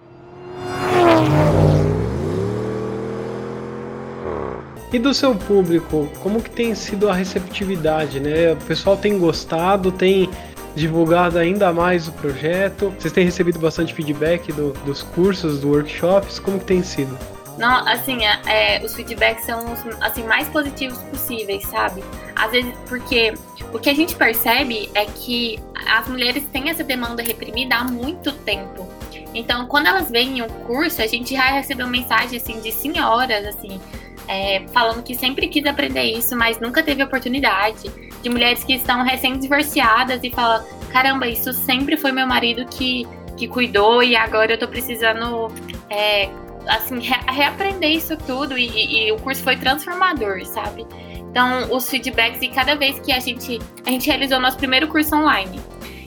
E 4.96 5.00
do 5.00 5.14
seu 5.14 5.36
público, 5.36 6.10
como 6.24 6.42
que 6.42 6.50
tem 6.50 6.74
sido 6.74 7.10
a 7.10 7.14
receptividade, 7.14 8.18
né? 8.18 8.54
O 8.54 8.56
pessoal 8.56 8.96
tem 8.96 9.20
gostado, 9.20 9.92
tem 9.92 10.30
divulgado 10.74 11.38
ainda 11.38 11.74
mais 11.74 12.08
o 12.08 12.14
projeto? 12.14 12.96
Vocês 12.98 13.12
têm 13.12 13.26
recebido 13.26 13.60
bastante 13.60 13.94
feedback 13.94 14.54
do, 14.54 14.72
dos 14.86 15.04
cursos, 15.04 15.60
dos 15.60 15.66
workshops? 15.66 16.40
Como 16.40 16.60
que 16.60 16.64
tem 16.64 16.82
sido? 16.82 17.20
Não, 17.58 17.86
assim, 17.86 18.26
é, 18.26 18.40
é, 18.78 18.86
os 18.86 18.96
feedbacks 18.96 19.46
são 19.46 19.66
os 19.74 19.82
assim, 20.00 20.24
mais 20.24 20.48
positivos 20.48 20.98
possíveis, 21.00 21.68
sabe? 21.68 22.02
Às 22.34 22.52
vezes, 22.52 22.74
porque 22.88 23.34
o 23.74 23.80
que 23.80 23.90
a 23.90 23.94
gente 23.94 24.16
percebe 24.16 24.90
é 24.96 25.04
que 25.04 25.60
as 25.90 26.08
mulheres 26.08 26.46
têm 26.54 26.70
essa 26.70 26.86
demanda 26.86 27.22
reprimida 27.22 27.76
há 27.76 27.84
muito 27.84 28.32
tempo. 28.32 28.88
Então, 29.34 29.68
quando 29.68 29.88
elas 29.88 30.10
vêm 30.10 30.38
em 30.38 30.42
um 30.42 30.48
curso, 30.48 31.02
a 31.02 31.08
gente 31.08 31.34
já 31.34 31.48
recebeu 31.48 31.86
mensagem 31.86 32.40
assim 32.40 32.62
de 32.62 32.72
senhoras, 32.72 33.46
assim, 33.46 33.82
é, 34.28 34.66
falando 34.74 35.04
que 35.04 35.16
sempre 35.16 35.48
quis 35.48 35.66
aprender 35.66 36.04
isso, 36.04 36.36
mas 36.36 36.60
nunca 36.60 36.82
teve 36.82 37.04
oportunidade. 37.04 37.90
De 38.22 38.30
mulheres 38.30 38.64
que 38.64 38.74
estão 38.74 39.04
recém-divorciadas 39.04 40.24
e 40.24 40.32
falam: 40.32 40.66
caramba, 40.92 41.28
isso 41.28 41.54
sempre 41.54 41.98
foi 41.98 42.12
meu 42.12 42.26
marido 42.26 42.66
que, 42.66 43.08
que 43.38 43.48
cuidou 43.48 44.02
e 44.02 44.16
agora 44.16 44.54
eu 44.54 44.58
tô 44.58 44.68
precisando. 44.68 45.52
É, 45.90 46.30
assim, 46.68 47.00
re 47.00 47.16
reaprender 47.28 47.92
isso 47.92 48.18
tudo 48.18 48.58
e, 48.58 49.08
e, 49.08 49.12
o 49.12 49.18
curso 49.18 49.44
foi 49.44 49.56
transformador, 49.56 50.44
sabe? 50.46 50.86
Então, 51.30 51.72
os 51.72 51.90
feedbacks 51.90 52.42
e 52.42 52.48
cada 52.48 52.76
vez 52.76 52.98
que 53.00 53.12
a 53.12 53.20
gente 53.20 53.60
a 53.86 53.92
gente 53.92 54.08
realizou 54.08 54.40
nosso 54.40 54.58
primeiro 54.58 54.88
curso 54.88 55.16
online, 55.16 55.60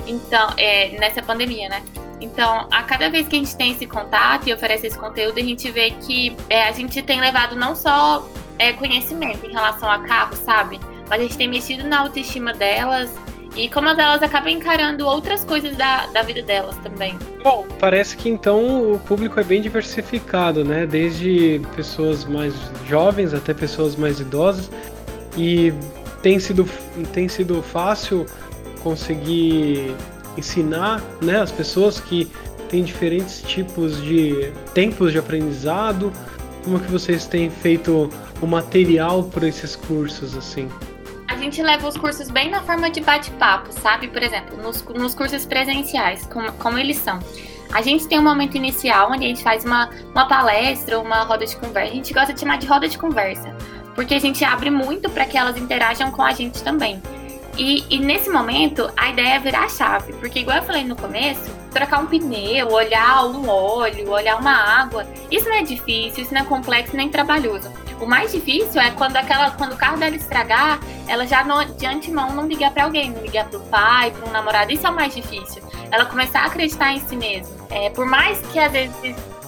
então 0.06 0.54
é, 0.56 0.98
nessa 0.98 1.22
pandemia, 1.22 1.68
né? 1.68 1.82
Então, 2.20 2.66
a 2.70 2.82
cada 2.82 3.08
vez 3.08 3.28
que 3.28 3.36
a 3.36 3.38
gente 3.38 3.56
tem 3.56 3.72
esse 3.72 3.86
contato 3.86 4.48
e 4.48 4.52
oferece 4.52 4.86
esse 4.86 4.98
conteúdo, 4.98 5.38
a 5.38 5.42
gente 5.42 5.70
vê 5.70 5.90
que 5.90 6.36
é, 6.48 6.68
a 6.68 6.72
gente 6.72 7.00
tem 7.02 7.20
levado 7.20 7.54
não 7.54 7.76
só 7.76 8.28
é, 8.58 8.72
conhecimento 8.72 9.46
em 9.46 9.52
relação 9.52 9.90
a 9.90 10.00
carro, 10.00 10.36
sabe? 10.36 10.80
Mas 11.08 11.20
a 11.20 11.22
gente 11.22 11.36
tem 11.36 11.48
mexido 11.48 11.84
na 11.86 12.00
autoestima 12.00 12.52
delas 12.52 13.10
e 13.56 13.68
como 13.68 13.88
elas 13.88 14.22
acabam 14.22 14.50
encarando 14.52 15.06
outras 15.06 15.44
coisas 15.44 15.76
da, 15.76 16.06
da 16.06 16.22
vida 16.22 16.42
delas 16.42 16.76
também. 16.78 17.18
Bom, 17.42 17.66
parece 17.80 18.16
que 18.16 18.28
então 18.28 18.92
o 18.92 18.98
público 19.00 19.40
é 19.40 19.44
bem 19.44 19.60
diversificado, 19.60 20.64
né? 20.64 20.86
Desde 20.86 21.60
pessoas 21.74 22.24
mais 22.24 22.54
jovens 22.86 23.32
até 23.32 23.54
pessoas 23.54 23.96
mais 23.96 24.20
idosas. 24.20 24.70
E 25.36 25.72
tem 26.22 26.38
sido, 26.38 26.68
tem 27.12 27.28
sido 27.28 27.62
fácil 27.62 28.26
conseguir 28.82 29.94
ensinar 30.38 31.02
né, 31.20 31.40
as 31.40 31.50
pessoas 31.50 32.00
que 32.00 32.30
têm 32.68 32.84
diferentes 32.84 33.42
tipos 33.42 34.00
de 34.02 34.52
tempos 34.74 35.12
de 35.12 35.18
aprendizado? 35.18 36.12
Como 36.64 36.78
que 36.80 36.90
vocês 36.90 37.26
têm 37.26 37.50
feito 37.50 38.10
o 38.40 38.46
material 38.46 39.24
para 39.24 39.48
esses 39.48 39.74
cursos 39.74 40.36
assim? 40.36 40.68
A 41.28 41.36
gente 41.36 41.62
leva 41.62 41.86
os 41.86 41.96
cursos 41.96 42.30
bem 42.30 42.50
na 42.50 42.62
forma 42.62 42.90
de 42.90 43.00
bate-papo, 43.00 43.72
sabe? 43.72 44.08
Por 44.08 44.22
exemplo, 44.22 44.56
nos, 44.62 44.82
nos 44.84 45.14
cursos 45.14 45.44
presenciais, 45.44 46.26
como, 46.26 46.50
como 46.52 46.78
eles 46.78 46.96
são. 46.96 47.18
A 47.72 47.82
gente 47.82 48.08
tem 48.08 48.18
um 48.18 48.22
momento 48.22 48.56
inicial 48.56 49.10
onde 49.12 49.24
a 49.24 49.28
gente 49.28 49.42
faz 49.42 49.64
uma, 49.64 49.90
uma 50.12 50.26
palestra, 50.26 50.98
uma 50.98 51.22
roda 51.22 51.44
de 51.44 51.54
conversa. 51.56 51.92
A 51.92 51.94
gente 51.94 52.14
gosta 52.14 52.32
de 52.32 52.40
chamar 52.40 52.58
de 52.58 52.66
roda 52.66 52.88
de 52.88 52.96
conversa, 52.96 53.54
porque 53.94 54.14
a 54.14 54.18
gente 54.18 54.42
abre 54.42 54.70
muito 54.70 55.10
para 55.10 55.26
que 55.26 55.36
elas 55.36 55.56
interajam 55.56 56.10
com 56.10 56.22
a 56.22 56.32
gente 56.32 56.62
também. 56.62 57.00
E, 57.58 57.84
e, 57.90 57.98
nesse 57.98 58.30
momento, 58.30 58.88
a 58.96 59.10
ideia 59.10 59.34
é 59.34 59.38
virar 59.40 59.64
a 59.64 59.68
chave, 59.68 60.12
porque 60.12 60.38
igual 60.38 60.58
eu 60.58 60.62
falei 60.62 60.84
no 60.84 60.94
começo, 60.94 61.50
trocar 61.72 61.98
um 61.98 62.06
pneu, 62.06 62.68
olhar 62.68 63.26
um 63.26 63.48
óleo, 63.48 64.10
olhar 64.10 64.36
uma 64.36 64.52
água, 64.52 65.04
isso 65.28 65.48
não 65.48 65.56
é 65.56 65.62
difícil, 65.62 66.22
isso 66.22 66.32
não 66.32 66.42
é 66.42 66.44
complexo 66.44 66.96
nem 66.96 67.08
trabalhoso. 67.08 67.68
O 68.00 68.06
mais 68.06 68.30
difícil 68.30 68.80
é 68.80 68.92
quando 68.92 69.16
aquela, 69.16 69.50
quando 69.50 69.72
o 69.72 69.76
carro 69.76 69.98
dela 69.98 70.14
estragar, 70.14 70.78
ela 71.08 71.26
já 71.26 71.42
não, 71.42 71.64
de 71.64 71.84
antemão 71.84 72.32
não 72.32 72.46
ligar 72.46 72.70
para 72.70 72.84
alguém, 72.84 73.10
não 73.10 73.20
ligar 73.22 73.46
pro 73.46 73.58
pai, 73.62 74.12
para 74.12 74.28
um 74.28 74.30
namorado. 74.30 74.72
Isso 74.72 74.86
é 74.86 74.90
o 74.90 74.94
mais 74.94 75.12
difícil. 75.12 75.60
Ela 75.90 76.04
começar 76.04 76.42
a 76.42 76.46
acreditar 76.46 76.92
em 76.92 77.00
si 77.00 77.16
mesma. 77.16 77.56
É, 77.70 77.90
por 77.90 78.06
mais 78.06 78.40
que 78.52 78.58
às 78.60 78.70
vezes 78.70 78.94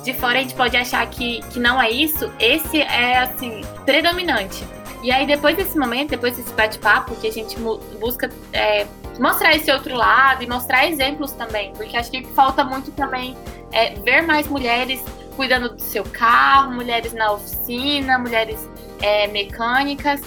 de 0.03 0.15
fora 0.15 0.39
a 0.39 0.43
gente 0.43 0.55
pode 0.55 0.77
achar 0.77 1.07
que, 1.07 1.43
que 1.51 1.61
não 1.61 1.81
é 1.81 1.91
isso, 1.91 2.31
esse 2.41 2.81
é 2.81 3.19
assim 3.19 3.61
predominante. 3.85 4.65
E 5.03 5.11
aí 5.11 5.27
depois 5.27 5.57
desse 5.57 5.79
momento, 5.79 6.11
depois 6.11 6.37
desse 6.37 6.53
bate-papo, 6.53 7.15
que 7.17 7.27
a 7.27 7.33
gente 7.33 7.57
busca 7.99 8.31
é, 8.53 8.87
mostrar 9.19 9.55
esse 9.55 9.71
outro 9.71 9.95
lado 9.95 10.43
e 10.43 10.47
mostrar 10.47 10.87
exemplos 10.87 11.33
também, 11.33 11.73
porque 11.75 11.97
acho 11.97 12.11
que 12.11 12.25
falta 12.29 12.65
muito 12.65 12.91
também 12.93 13.37
é, 13.73 13.95
ver 13.95 14.23
mais 14.23 14.47
mulheres 14.47 15.03
cuidando 15.37 15.71
do 15.71 15.81
seu 15.81 16.05
carro, 16.05 16.73
mulheres 16.73 17.13
na 17.15 17.33
oficina, 17.33 18.19
mulheres 18.19 18.69
é, 19.01 19.27
mecânicas. 19.29 20.21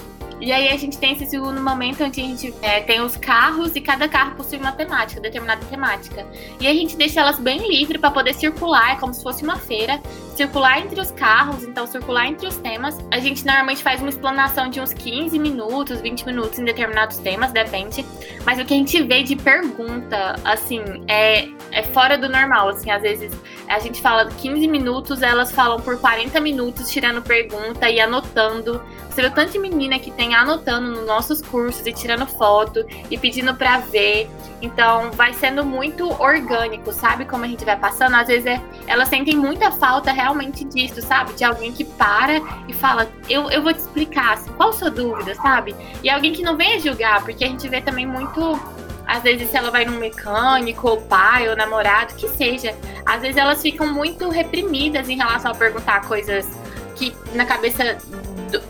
E 0.43 0.51
aí 0.51 0.67
a 0.67 0.75
gente 0.75 0.97
tem 0.97 1.13
esse 1.13 1.25
segundo 1.25 1.61
momento 1.61 2.03
onde 2.03 2.19
a 2.19 2.23
gente 2.23 2.53
é, 2.61 2.81
tem 2.81 2.99
os 2.99 3.15
carros 3.15 3.73
e 3.77 3.79
cada 3.79 4.09
carro 4.09 4.35
possui 4.35 4.57
uma 4.57 4.73
temática, 4.73 5.21
determinada 5.21 5.65
temática. 5.67 6.27
E 6.59 6.67
a 6.67 6.73
gente 6.73 6.97
deixa 6.97 7.21
elas 7.21 7.39
bem 7.39 7.65
livre 7.65 7.97
para 7.97 8.11
poder 8.11 8.33
circular, 8.33 8.99
como 8.99 9.13
se 9.13 9.23
fosse 9.23 9.41
uma 9.41 9.55
feira, 9.55 10.01
circular 10.35 10.79
entre 10.79 10.99
os 10.99 11.11
carros, 11.11 11.63
então 11.63 11.87
circular 11.87 12.27
entre 12.27 12.45
os 12.45 12.57
temas. 12.57 12.97
A 13.09 13.19
gente 13.19 13.45
normalmente 13.45 13.81
faz 13.81 14.01
uma 14.01 14.09
explanação 14.09 14.69
de 14.69 14.81
uns 14.81 14.93
15 14.93 15.39
minutos, 15.39 16.01
20 16.01 16.25
minutos 16.25 16.59
em 16.59 16.65
determinados 16.65 17.19
temas, 17.19 17.53
depende. 17.53 18.05
Mas 18.45 18.59
o 18.59 18.65
que 18.65 18.73
a 18.73 18.77
gente 18.77 19.01
vê 19.01 19.23
de 19.23 19.37
pergunta, 19.37 20.35
assim, 20.43 20.81
é, 21.07 21.47
é 21.71 21.83
fora 21.83 22.17
do 22.17 22.27
normal, 22.27 22.67
assim, 22.67 22.91
às 22.91 23.01
vezes 23.01 23.31
a 23.69 23.79
gente 23.79 24.01
fala 24.01 24.25
15 24.25 24.67
minutos, 24.67 25.21
elas 25.21 25.53
falam 25.53 25.79
por 25.79 25.97
40 25.97 26.37
minutos 26.41 26.91
tirando 26.91 27.21
pergunta 27.21 27.89
e 27.89 28.01
anotando 28.01 28.83
você 29.13 29.21
vê 29.21 29.29
tanto 29.29 29.51
de 29.51 29.59
menina 29.59 29.99
que 29.99 30.09
tem 30.09 30.33
anotando 30.33 30.89
nos 30.89 31.05
nossos 31.05 31.41
cursos 31.41 31.85
e 31.85 31.93
tirando 31.93 32.25
foto 32.25 32.83
e 33.11 33.17
pedindo 33.17 33.53
para 33.53 33.77
ver. 33.77 34.27
Então 34.59 35.11
vai 35.11 35.33
sendo 35.33 35.63
muito 35.63 36.09
orgânico, 36.21 36.91
sabe? 36.91 37.25
Como 37.25 37.45
a 37.45 37.47
gente 37.47 37.63
vai 37.63 37.77
passando. 37.77 38.15
Às 38.15 38.27
vezes 38.27 38.45
é, 38.45 38.59
elas 38.87 39.09
sentem 39.09 39.35
muita 39.35 39.71
falta 39.71 40.11
realmente 40.11 40.63
disso, 40.63 41.01
sabe? 41.01 41.33
De 41.33 41.43
alguém 41.43 41.71
que 41.71 41.83
para 41.83 42.41
e 42.67 42.73
fala, 42.73 43.07
eu, 43.29 43.51
eu 43.51 43.61
vou 43.61 43.71
te 43.71 43.79
explicar, 43.79 44.33
assim, 44.33 44.51
qual 44.53 44.69
a 44.69 44.73
sua 44.73 44.89
dúvida, 44.89 45.35
sabe? 45.35 45.75
E 46.01 46.09
alguém 46.09 46.33
que 46.33 46.41
não 46.41 46.57
venha 46.57 46.79
julgar, 46.79 47.23
porque 47.23 47.43
a 47.43 47.47
gente 47.47 47.67
vê 47.69 47.81
também 47.81 48.07
muito 48.07 48.59
às 49.05 49.21
vezes 49.21 49.49
se 49.49 49.57
ela 49.57 49.69
vai 49.69 49.85
num 49.85 49.99
mecânico, 49.99 50.87
ou 50.87 51.01
pai, 51.01 51.49
ou 51.49 51.55
namorado, 51.57 52.15
que 52.15 52.27
seja, 52.29 52.73
às 53.05 53.21
vezes 53.21 53.35
elas 53.35 53.61
ficam 53.61 53.93
muito 53.93 54.29
reprimidas 54.29 55.09
em 55.09 55.17
relação 55.17 55.51
a 55.51 55.55
perguntar 55.55 56.07
coisas 56.07 56.47
que 56.95 57.13
na 57.33 57.45
cabeça 57.45 57.97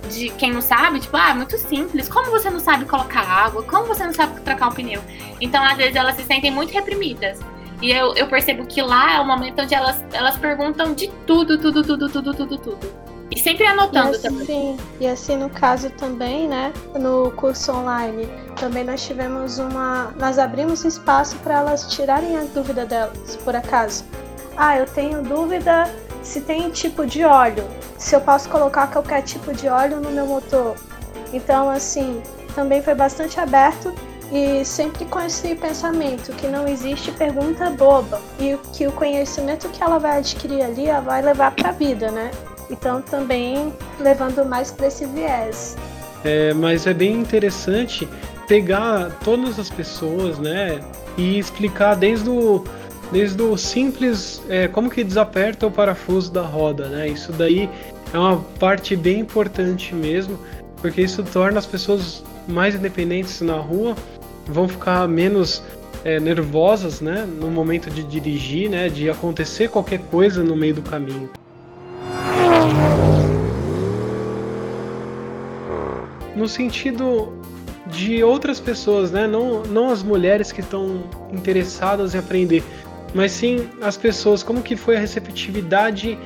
de 0.09 0.29
quem 0.31 0.51
não 0.51 0.61
sabe, 0.61 0.99
tipo, 0.99 1.15
ah, 1.17 1.33
muito 1.33 1.57
simples. 1.57 2.07
Como 2.09 2.31
você 2.31 2.49
não 2.49 2.59
sabe 2.59 2.85
colocar 2.85 3.21
água? 3.21 3.63
Como 3.63 3.85
você 3.85 4.05
não 4.05 4.13
sabe 4.13 4.39
trocar 4.41 4.69
um 4.69 4.71
pneu? 4.71 5.01
Então, 5.41 5.63
às 5.63 5.77
vezes, 5.77 5.95
elas 5.95 6.15
se 6.15 6.23
sentem 6.23 6.51
muito 6.51 6.73
reprimidas. 6.73 7.39
E 7.81 7.91
eu, 7.91 8.15
eu 8.15 8.27
percebo 8.27 8.65
que 8.65 8.81
lá 8.81 9.15
é 9.17 9.19
o 9.19 9.25
momento 9.25 9.61
onde 9.61 9.75
elas, 9.75 10.03
elas 10.13 10.37
perguntam 10.37 10.93
de 10.93 11.09
tudo, 11.27 11.57
tudo, 11.57 11.83
tudo, 11.83 12.09
tudo, 12.09 12.33
tudo, 12.33 12.57
tudo. 12.57 13.03
E 13.29 13.39
sempre 13.39 13.65
anotando 13.65 14.13
e 14.13 14.15
assim, 14.15 14.29
também. 14.29 14.77
E 14.99 15.07
assim, 15.07 15.35
no 15.35 15.49
caso 15.49 15.89
também, 15.89 16.47
né, 16.47 16.71
no 16.99 17.31
curso 17.31 17.71
online, 17.71 18.29
também 18.59 18.83
nós 18.83 19.05
tivemos 19.05 19.57
uma. 19.57 20.13
Nós 20.19 20.37
abrimos 20.37 20.85
espaço 20.85 21.35
para 21.37 21.55
elas 21.57 21.91
tirarem 21.91 22.37
a 22.37 22.43
dúvida 22.43 22.85
delas, 22.85 23.35
por 23.37 23.55
acaso. 23.55 24.05
Ah, 24.55 24.77
eu 24.77 24.86
tenho 24.86 25.22
dúvida 25.22 25.89
se 26.22 26.41
tem 26.41 26.69
tipo 26.69 27.05
de 27.05 27.24
óleo, 27.24 27.65
se 27.98 28.15
eu 28.15 28.22
posso 28.22 28.50
colocar 28.50 28.88
qualquer 28.88 29.22
tipo 29.24 29.53
de 29.53 29.67
óleo 29.67 30.00
no 30.00 30.10
meu 30.10 30.25
motor. 30.25 30.75
Então, 31.33 31.69
assim, 31.69 32.22
também 32.55 32.81
foi 32.81 32.93
bastante 32.93 33.39
aberto 33.39 33.94
e 34.31 34.63
sempre 34.63 35.05
com 35.05 35.20
esse 35.20 35.53
pensamento 35.55 36.31
que 36.33 36.48
não 36.48 36.68
existe 36.68 37.11
pergunta 37.11 37.70
boba 37.70 38.22
e 38.39 38.57
que 38.72 38.87
o 38.87 38.92
conhecimento 38.92 39.68
que 39.70 39.83
ela 39.83 40.00
vai 40.00 40.20
adquirir 40.20 40.63
ali 40.63 40.87
ela 40.87 41.01
vai 41.01 41.22
levar 41.22 41.51
para 41.51 41.70
a 41.70 41.72
vida, 41.72 42.09
né? 42.09 42.31
Então, 42.70 43.01
também 43.01 43.74
levando 44.00 44.46
mais 44.46 44.72
para 44.72 44.87
esse 44.87 45.05
viés. 45.05 45.75
É, 46.24 46.53
mas 46.53 46.87
é 46.87 46.94
bem 46.94 47.13
interessante 47.20 48.07
pegar 48.48 49.11
todas 49.24 49.59
as 49.59 49.70
pessoas, 49.70 50.37
né, 50.39 50.79
e 51.18 51.37
explicar 51.37 51.96
desde 51.96 52.29
o 52.29 52.63
desde 53.13 53.41
o 53.43 53.55
simples 53.55 54.41
é, 54.49 54.67
como 54.67 54.89
que 54.89 55.03
desaperta 55.03 55.67
o 55.67 55.71
parafuso 55.71 56.33
da 56.33 56.41
roda, 56.41 56.89
né? 56.89 57.07
Isso 57.07 57.31
daí 57.31 57.69
é 58.11 58.17
uma 58.17 58.37
parte 58.59 58.95
bem 58.95 59.19
importante 59.19 59.93
mesmo, 59.93 60.37
porque 60.81 61.01
isso 61.01 61.23
torna 61.23 61.59
as 61.59 61.65
pessoas 61.67 62.23
mais 62.47 62.73
independentes 62.73 63.39
na 63.41 63.55
rua, 63.55 63.95
vão 64.47 64.67
ficar 64.67 65.07
menos 65.07 65.61
é, 66.03 66.19
nervosas, 66.19 67.01
né? 67.01 67.27
No 67.39 67.51
momento 67.51 67.91
de 67.91 68.03
dirigir, 68.03 68.67
né? 68.67 68.89
De 68.89 69.07
acontecer 69.09 69.69
qualquer 69.69 69.99
coisa 69.99 70.43
no 70.43 70.55
meio 70.55 70.73
do 70.73 70.81
caminho. 70.81 71.29
No 76.35 76.47
sentido 76.47 77.31
de 77.87 78.23
outras 78.23 78.59
pessoas, 78.59 79.11
né? 79.11 79.27
Não, 79.27 79.61
não 79.63 79.89
as 79.89 80.01
mulheres 80.01 80.51
que 80.51 80.61
estão 80.61 81.03
interessadas 81.31 82.15
em 82.15 82.17
aprender, 82.17 82.63
mas 83.13 83.31
sim 83.31 83.69
as 83.81 83.97
pessoas, 83.97 84.43
como 84.43 84.61
que 84.61 84.75
foi 84.75 84.97
a 84.97 84.99
receptividade, 84.99 86.17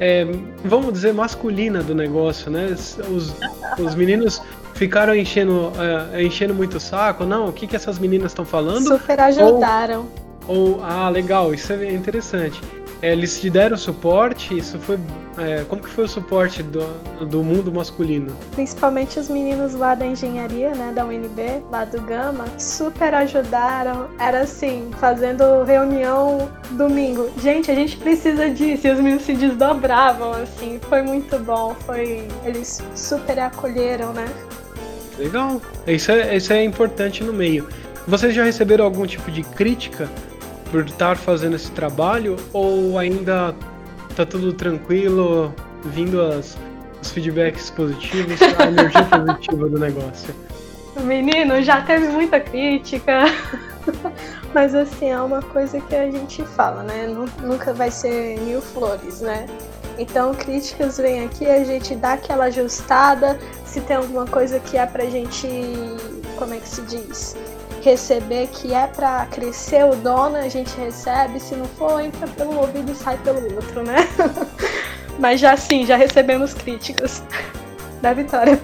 é, 0.00 0.26
vamos 0.64 0.92
dizer, 0.92 1.14
masculina 1.14 1.82
do 1.82 1.94
negócio, 1.94 2.50
né? 2.50 2.68
Os, 3.10 3.34
os 3.78 3.94
meninos 3.94 4.42
ficaram 4.74 5.14
enchendo, 5.14 5.72
é, 6.12 6.22
enchendo 6.22 6.54
muito 6.54 6.76
o 6.76 6.80
saco, 6.80 7.24
não, 7.24 7.48
o 7.48 7.52
que, 7.52 7.66
que 7.66 7.76
essas 7.76 7.98
meninas 7.98 8.32
estão 8.32 8.44
falando? 8.44 8.88
Super 8.88 9.20
ajudaram. 9.20 10.08
Ou, 10.46 10.76
ou, 10.76 10.84
ah, 10.84 11.08
legal, 11.08 11.54
isso 11.54 11.72
é 11.72 11.92
interessante. 11.92 12.60
É, 13.00 13.12
eles 13.12 13.40
te 13.40 13.50
deram 13.50 13.76
suporte? 13.76 14.56
Isso 14.56 14.78
foi. 14.78 14.98
É, 15.36 15.64
como 15.64 15.82
que 15.82 15.88
foi 15.88 16.04
o 16.04 16.08
suporte 16.08 16.62
do, 16.62 16.86
do 17.26 17.42
mundo 17.42 17.72
masculino? 17.72 18.34
Principalmente 18.52 19.18
os 19.18 19.28
meninos 19.28 19.74
lá 19.74 19.94
da 19.94 20.06
engenharia, 20.06 20.74
né? 20.74 20.92
Da 20.94 21.04
UNB, 21.04 21.64
lá 21.70 21.84
do 21.84 22.00
Gama, 22.02 22.44
super 22.58 23.12
ajudaram. 23.14 24.08
Era 24.18 24.42
assim, 24.42 24.90
fazendo 25.00 25.64
reunião 25.64 26.48
domingo. 26.72 27.30
Gente, 27.42 27.70
a 27.70 27.74
gente 27.74 27.96
precisa 27.96 28.48
disso. 28.48 28.86
E 28.86 28.90
os 28.90 28.98
meninos 28.98 29.24
se 29.24 29.34
desdobravam, 29.34 30.32
assim. 30.32 30.78
Foi 30.88 31.02
muito 31.02 31.38
bom. 31.40 31.74
Foi. 31.84 32.28
Eles 32.44 32.82
super 32.94 33.38
acolheram, 33.40 34.12
né? 34.12 34.26
Legal. 35.18 35.60
Isso 35.86 36.12
é, 36.12 36.36
isso 36.36 36.52
é 36.52 36.62
importante 36.62 37.24
no 37.24 37.32
meio. 37.32 37.68
Vocês 38.06 38.34
já 38.34 38.44
receberam 38.44 38.84
algum 38.84 39.06
tipo 39.06 39.30
de 39.30 39.42
crítica 39.42 40.08
por 40.70 40.84
estar 40.86 41.16
fazendo 41.16 41.56
esse 41.56 41.70
trabalho 41.70 42.36
ou 42.52 42.98
ainda 42.98 43.54
tá 44.14 44.24
tudo 44.24 44.52
tranquilo, 44.52 45.54
vindo 45.84 46.20
as, 46.20 46.56
os 47.02 47.10
feedbacks 47.10 47.70
positivos, 47.70 48.40
a 48.58 48.66
energia 48.66 49.04
positiva 49.10 49.68
do 49.68 49.78
negócio? 49.78 50.34
Menino, 51.02 51.60
já 51.62 51.82
teve 51.82 52.06
muita 52.08 52.38
crítica. 52.40 53.24
Mas 54.54 54.74
assim, 54.74 55.10
é 55.10 55.20
uma 55.20 55.42
coisa 55.42 55.80
que 55.80 55.94
a 55.94 56.10
gente 56.10 56.44
fala, 56.44 56.82
né? 56.84 57.08
Nunca 57.42 57.72
vai 57.72 57.90
ser 57.90 58.38
mil 58.40 58.62
flores, 58.62 59.20
né? 59.20 59.46
Então, 59.98 60.34
críticas 60.34 60.98
vêm 60.98 61.24
aqui, 61.24 61.46
a 61.46 61.64
gente 61.64 61.94
dá 61.96 62.14
aquela 62.14 62.44
ajustada. 62.44 63.38
Se 63.64 63.80
tem 63.80 63.96
alguma 63.96 64.26
coisa 64.26 64.60
que 64.60 64.76
é 64.76 64.86
pra 64.86 65.04
gente. 65.06 65.48
Como 66.36 66.54
é 66.54 66.58
que 66.58 66.68
se 66.68 66.82
diz? 66.82 67.36
Receber 67.84 68.48
que 68.48 68.72
é 68.72 68.86
para 68.86 69.26
crescer 69.26 69.84
o 69.84 69.94
dono, 69.94 70.36
a 70.36 70.48
gente 70.48 70.74
recebe, 70.76 71.38
se 71.38 71.54
não 71.54 71.66
for, 71.66 72.00
entra 72.00 72.26
pelo 72.26 72.58
ouvido 72.58 72.90
e 72.90 72.94
sai 72.94 73.18
pelo 73.18 73.54
outro, 73.54 73.82
né? 73.82 73.96
Mas 75.18 75.38
já 75.40 75.56
sim, 75.56 75.84
já 75.86 75.96
recebemos 75.96 76.54
críticas 76.54 77.22
da 78.00 78.14
Vitória. 78.14 78.58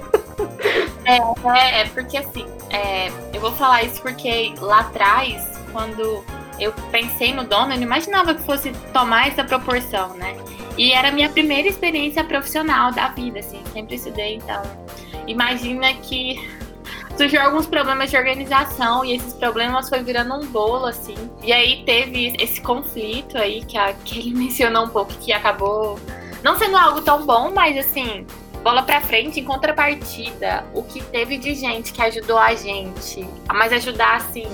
É, 1.04 1.16
é, 1.48 1.80
é 1.82 1.84
porque 1.88 2.16
assim, 2.16 2.46
é, 2.70 3.08
eu 3.32 3.40
vou 3.40 3.52
falar 3.52 3.84
isso 3.84 4.00
porque 4.00 4.54
lá 4.58 4.80
atrás, 4.80 5.46
quando 5.70 6.24
eu 6.58 6.72
pensei 6.90 7.32
no 7.34 7.44
dono, 7.44 7.72
eu 7.72 7.76
não 7.76 7.84
imaginava 7.84 8.34
que 8.34 8.42
fosse 8.42 8.72
tomar 8.92 9.28
essa 9.28 9.44
proporção, 9.44 10.14
né? 10.14 10.36
E 10.76 10.92
era 10.92 11.08
a 11.08 11.12
minha 11.12 11.28
primeira 11.28 11.68
experiência 11.68 12.24
profissional 12.24 12.90
da 12.92 13.08
vida, 13.08 13.40
assim, 13.40 13.60
sempre 13.72 13.96
estudei, 13.96 14.36
então 14.36 14.62
imagina 15.26 15.92
que 15.94 16.59
surgiu 17.20 17.42
alguns 17.42 17.66
problemas 17.66 18.10
de 18.10 18.16
organização 18.16 19.04
e 19.04 19.14
esses 19.14 19.34
problemas 19.34 19.90
foi 19.90 20.02
virando 20.02 20.34
um 20.36 20.46
bolo, 20.46 20.86
assim. 20.86 21.14
E 21.42 21.52
aí 21.52 21.82
teve 21.84 22.34
esse 22.38 22.62
conflito 22.62 23.36
aí 23.36 23.62
que, 23.62 23.76
a, 23.76 23.92
que 24.04 24.18
ele 24.18 24.34
mencionou 24.34 24.86
um 24.86 24.88
pouco, 24.88 25.12
que 25.20 25.30
acabou 25.30 26.00
não 26.42 26.56
sendo 26.56 26.78
algo 26.78 27.02
tão 27.02 27.26
bom, 27.26 27.50
mas 27.54 27.76
assim, 27.76 28.26
bola 28.62 28.82
pra 28.82 29.02
frente, 29.02 29.38
em 29.38 29.44
contrapartida, 29.44 30.64
o 30.72 30.82
que 30.82 31.02
teve 31.04 31.36
de 31.36 31.54
gente 31.54 31.92
que 31.92 32.00
ajudou 32.00 32.38
a 32.38 32.54
gente, 32.54 33.28
mas 33.52 33.70
ajudar 33.74 34.16
assim. 34.16 34.48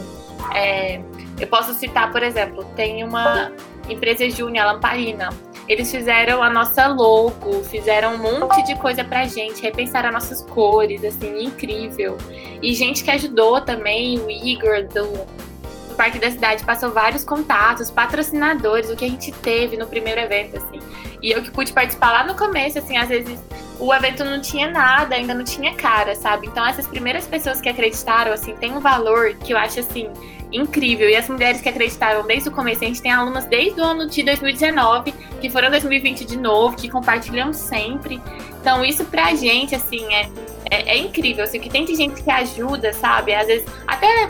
É, 0.52 1.00
eu 1.38 1.46
posso 1.46 1.72
citar, 1.74 2.10
por 2.10 2.22
exemplo, 2.22 2.64
tem 2.74 3.04
uma 3.04 3.52
empresa 3.88 4.28
júnior, 4.28 4.66
Lamparina, 4.66 5.28
Eles 5.68 5.90
fizeram 5.90 6.42
a 6.42 6.48
nossa 6.48 6.86
logo, 6.86 7.64
fizeram 7.64 8.14
um 8.14 8.18
monte 8.18 8.62
de 8.62 8.76
coisa 8.76 9.02
pra 9.02 9.26
gente, 9.26 9.60
repensaram 9.62 10.12
nossas 10.12 10.42
cores, 10.42 11.04
assim, 11.04 11.44
incrível. 11.44 12.16
E 12.62 12.72
gente 12.72 13.02
que 13.02 13.10
ajudou 13.10 13.60
também, 13.60 14.18
o 14.18 14.30
Igor 14.30 14.84
do 14.84 15.26
Parque 15.96 16.18
da 16.18 16.30
Cidade 16.30 16.64
passou 16.64 16.90
vários 16.90 17.24
contatos, 17.24 17.90
patrocinadores, 17.90 18.90
o 18.90 18.96
que 18.96 19.04
a 19.04 19.08
gente 19.08 19.32
teve 19.32 19.76
no 19.76 19.86
primeiro 19.86 20.20
evento, 20.20 20.56
assim. 20.56 20.78
E 21.22 21.32
eu 21.32 21.42
que 21.42 21.50
pude 21.50 21.72
participar 21.72 22.12
lá 22.12 22.24
no 22.24 22.34
começo, 22.34 22.78
assim, 22.78 22.96
às 22.96 23.08
vezes 23.08 23.38
o 23.78 23.92
evento 23.92 24.24
não 24.24 24.40
tinha 24.40 24.70
nada, 24.70 25.14
ainda 25.14 25.34
não 25.34 25.44
tinha 25.44 25.74
cara, 25.74 26.14
sabe? 26.14 26.46
Então 26.46 26.64
essas 26.66 26.86
primeiras 26.86 27.26
pessoas 27.26 27.60
que 27.60 27.68
acreditaram, 27.68 28.32
assim, 28.32 28.54
tem 28.54 28.72
um 28.72 28.80
valor 28.80 29.34
que 29.34 29.52
eu 29.52 29.58
acho, 29.58 29.80
assim, 29.80 30.08
incrível. 30.52 31.08
E 31.08 31.16
as 31.16 31.28
mulheres 31.28 31.60
que 31.60 31.68
acreditaram 31.68 32.26
desde 32.26 32.48
o 32.48 32.52
começo, 32.52 32.84
a 32.84 32.86
gente 32.86 33.02
tem 33.02 33.12
alunas 33.12 33.44
desde 33.46 33.80
o 33.80 33.84
ano 33.84 34.08
de 34.08 34.22
2019, 34.22 35.12
que 35.40 35.50
foram 35.50 35.70
2020 35.70 36.24
de 36.24 36.36
novo, 36.36 36.76
que 36.76 36.88
compartilham 36.88 37.52
sempre. 37.52 38.20
Então 38.60 38.84
isso 38.84 39.04
pra 39.04 39.34
gente, 39.34 39.74
assim, 39.74 40.04
é, 40.12 40.28
é, 40.70 40.96
é 40.96 40.98
incrível, 40.98 41.44
assim, 41.44 41.60
que 41.60 41.70
tem 41.70 41.86
gente 41.86 42.22
que 42.22 42.30
ajuda, 42.30 42.92
sabe? 42.92 43.34
Às 43.34 43.46
vezes, 43.46 43.66
até 43.86 44.28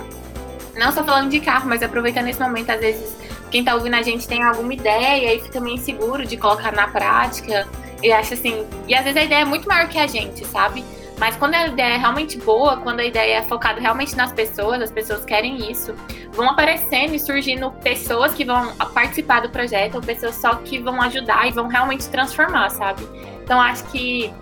não 0.77 0.93
só 0.93 1.03
falando 1.03 1.31
de 1.31 1.41
carro, 1.41 1.69
mas 1.69 1.83
aproveitando 1.83 2.29
esse 2.29 2.41
momento, 2.41 2.71
às 2.71 2.81
vezes 2.81 3.17
quem 3.51 3.65
tá 3.65 3.75
ouvindo 3.75 3.95
a 3.95 4.03
gente 4.03 4.27
tem 4.27 4.43
alguma 4.43 4.75
ideia 4.75 5.35
e 5.35 5.41
fica 5.41 5.61
meio 5.61 5.77
inseguro 5.77 6.27
de 6.27 6.37
colocar 6.37 6.73
na 6.73 6.89
prática. 6.89 7.67
E 8.03 8.13
acho 8.13 8.35
assim, 8.35 8.67
e 8.87 8.95
às 8.95 9.05
vezes 9.05 9.17
a 9.17 9.25
ideia 9.25 9.41
é 9.41 9.45
muito 9.45 9.67
maior 9.67 9.89
que 9.89 9.99
a 9.99 10.07
gente, 10.07 10.45
sabe? 10.47 10.85
Mas 11.19 11.35
quando 11.37 11.55
a 11.55 11.67
ideia 11.67 11.95
é 11.95 11.97
realmente 11.97 12.39
boa, 12.39 12.77
quando 12.77 13.01
a 13.01 13.05
ideia 13.05 13.39
é 13.39 13.43
focada 13.43 13.81
realmente 13.81 14.15
nas 14.17 14.33
pessoas, 14.33 14.83
as 14.83 14.91
pessoas 14.91 15.25
querem 15.25 15.71
isso, 15.71 15.95
vão 16.33 16.51
aparecendo 16.51 17.15
e 17.15 17.19
surgindo 17.19 17.71
pessoas 17.83 18.35
que 18.35 18.45
vão 18.45 18.75
participar 18.93 19.41
do 19.41 19.49
projeto, 19.49 19.95
ou 19.95 20.01
pessoas 20.03 20.35
só 20.35 20.57
que 20.57 20.79
vão 20.79 21.01
ajudar 21.03 21.49
e 21.49 21.53
vão 21.53 21.69
realmente 21.69 22.09
transformar, 22.09 22.71
sabe? 22.71 23.07
Então 23.43 23.61
acho 23.61 23.85
que. 23.85 24.33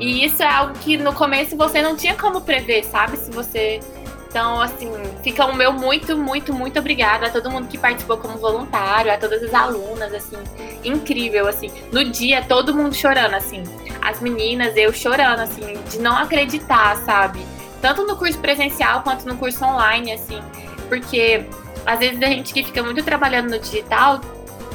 E 0.00 0.24
isso 0.24 0.42
é 0.42 0.48
algo 0.48 0.74
que 0.80 0.96
no 0.96 1.12
começo 1.12 1.56
você 1.56 1.80
não 1.80 1.96
tinha 1.96 2.16
como 2.16 2.40
prever, 2.40 2.82
sabe? 2.82 3.16
Se 3.16 3.30
você 3.30 3.80
então, 4.34 4.60
assim, 4.60 4.90
fica 5.22 5.46
o 5.46 5.54
meu 5.54 5.72
muito, 5.72 6.16
muito, 6.16 6.52
muito 6.52 6.76
obrigada 6.80 7.26
a 7.28 7.30
todo 7.30 7.48
mundo 7.48 7.68
que 7.68 7.78
participou 7.78 8.16
como 8.16 8.36
voluntário, 8.36 9.12
a 9.12 9.16
todas 9.16 9.40
as 9.44 9.54
alunas, 9.54 10.12
assim, 10.12 10.36
incrível, 10.82 11.46
assim. 11.46 11.70
No 11.92 12.02
dia, 12.02 12.42
todo 12.42 12.74
mundo 12.74 12.96
chorando, 12.96 13.34
assim. 13.34 13.62
As 14.00 14.20
meninas, 14.20 14.76
eu 14.76 14.92
chorando, 14.92 15.40
assim, 15.40 15.78
de 15.90 15.98
não 15.98 16.16
acreditar, 16.16 16.96
sabe? 16.98 17.44
Tanto 17.80 18.06
no 18.06 18.16
curso 18.16 18.38
presencial 18.38 19.02
quanto 19.02 19.26
no 19.26 19.36
curso 19.36 19.64
online, 19.64 20.12
assim. 20.12 20.40
Porque 20.88 21.46
às 21.86 21.98
vezes 21.98 22.22
a 22.22 22.26
gente 22.26 22.52
que 22.52 22.62
fica 22.62 22.82
muito 22.82 23.02
trabalhando 23.02 23.50
no 23.50 23.58
digital, 23.58 24.20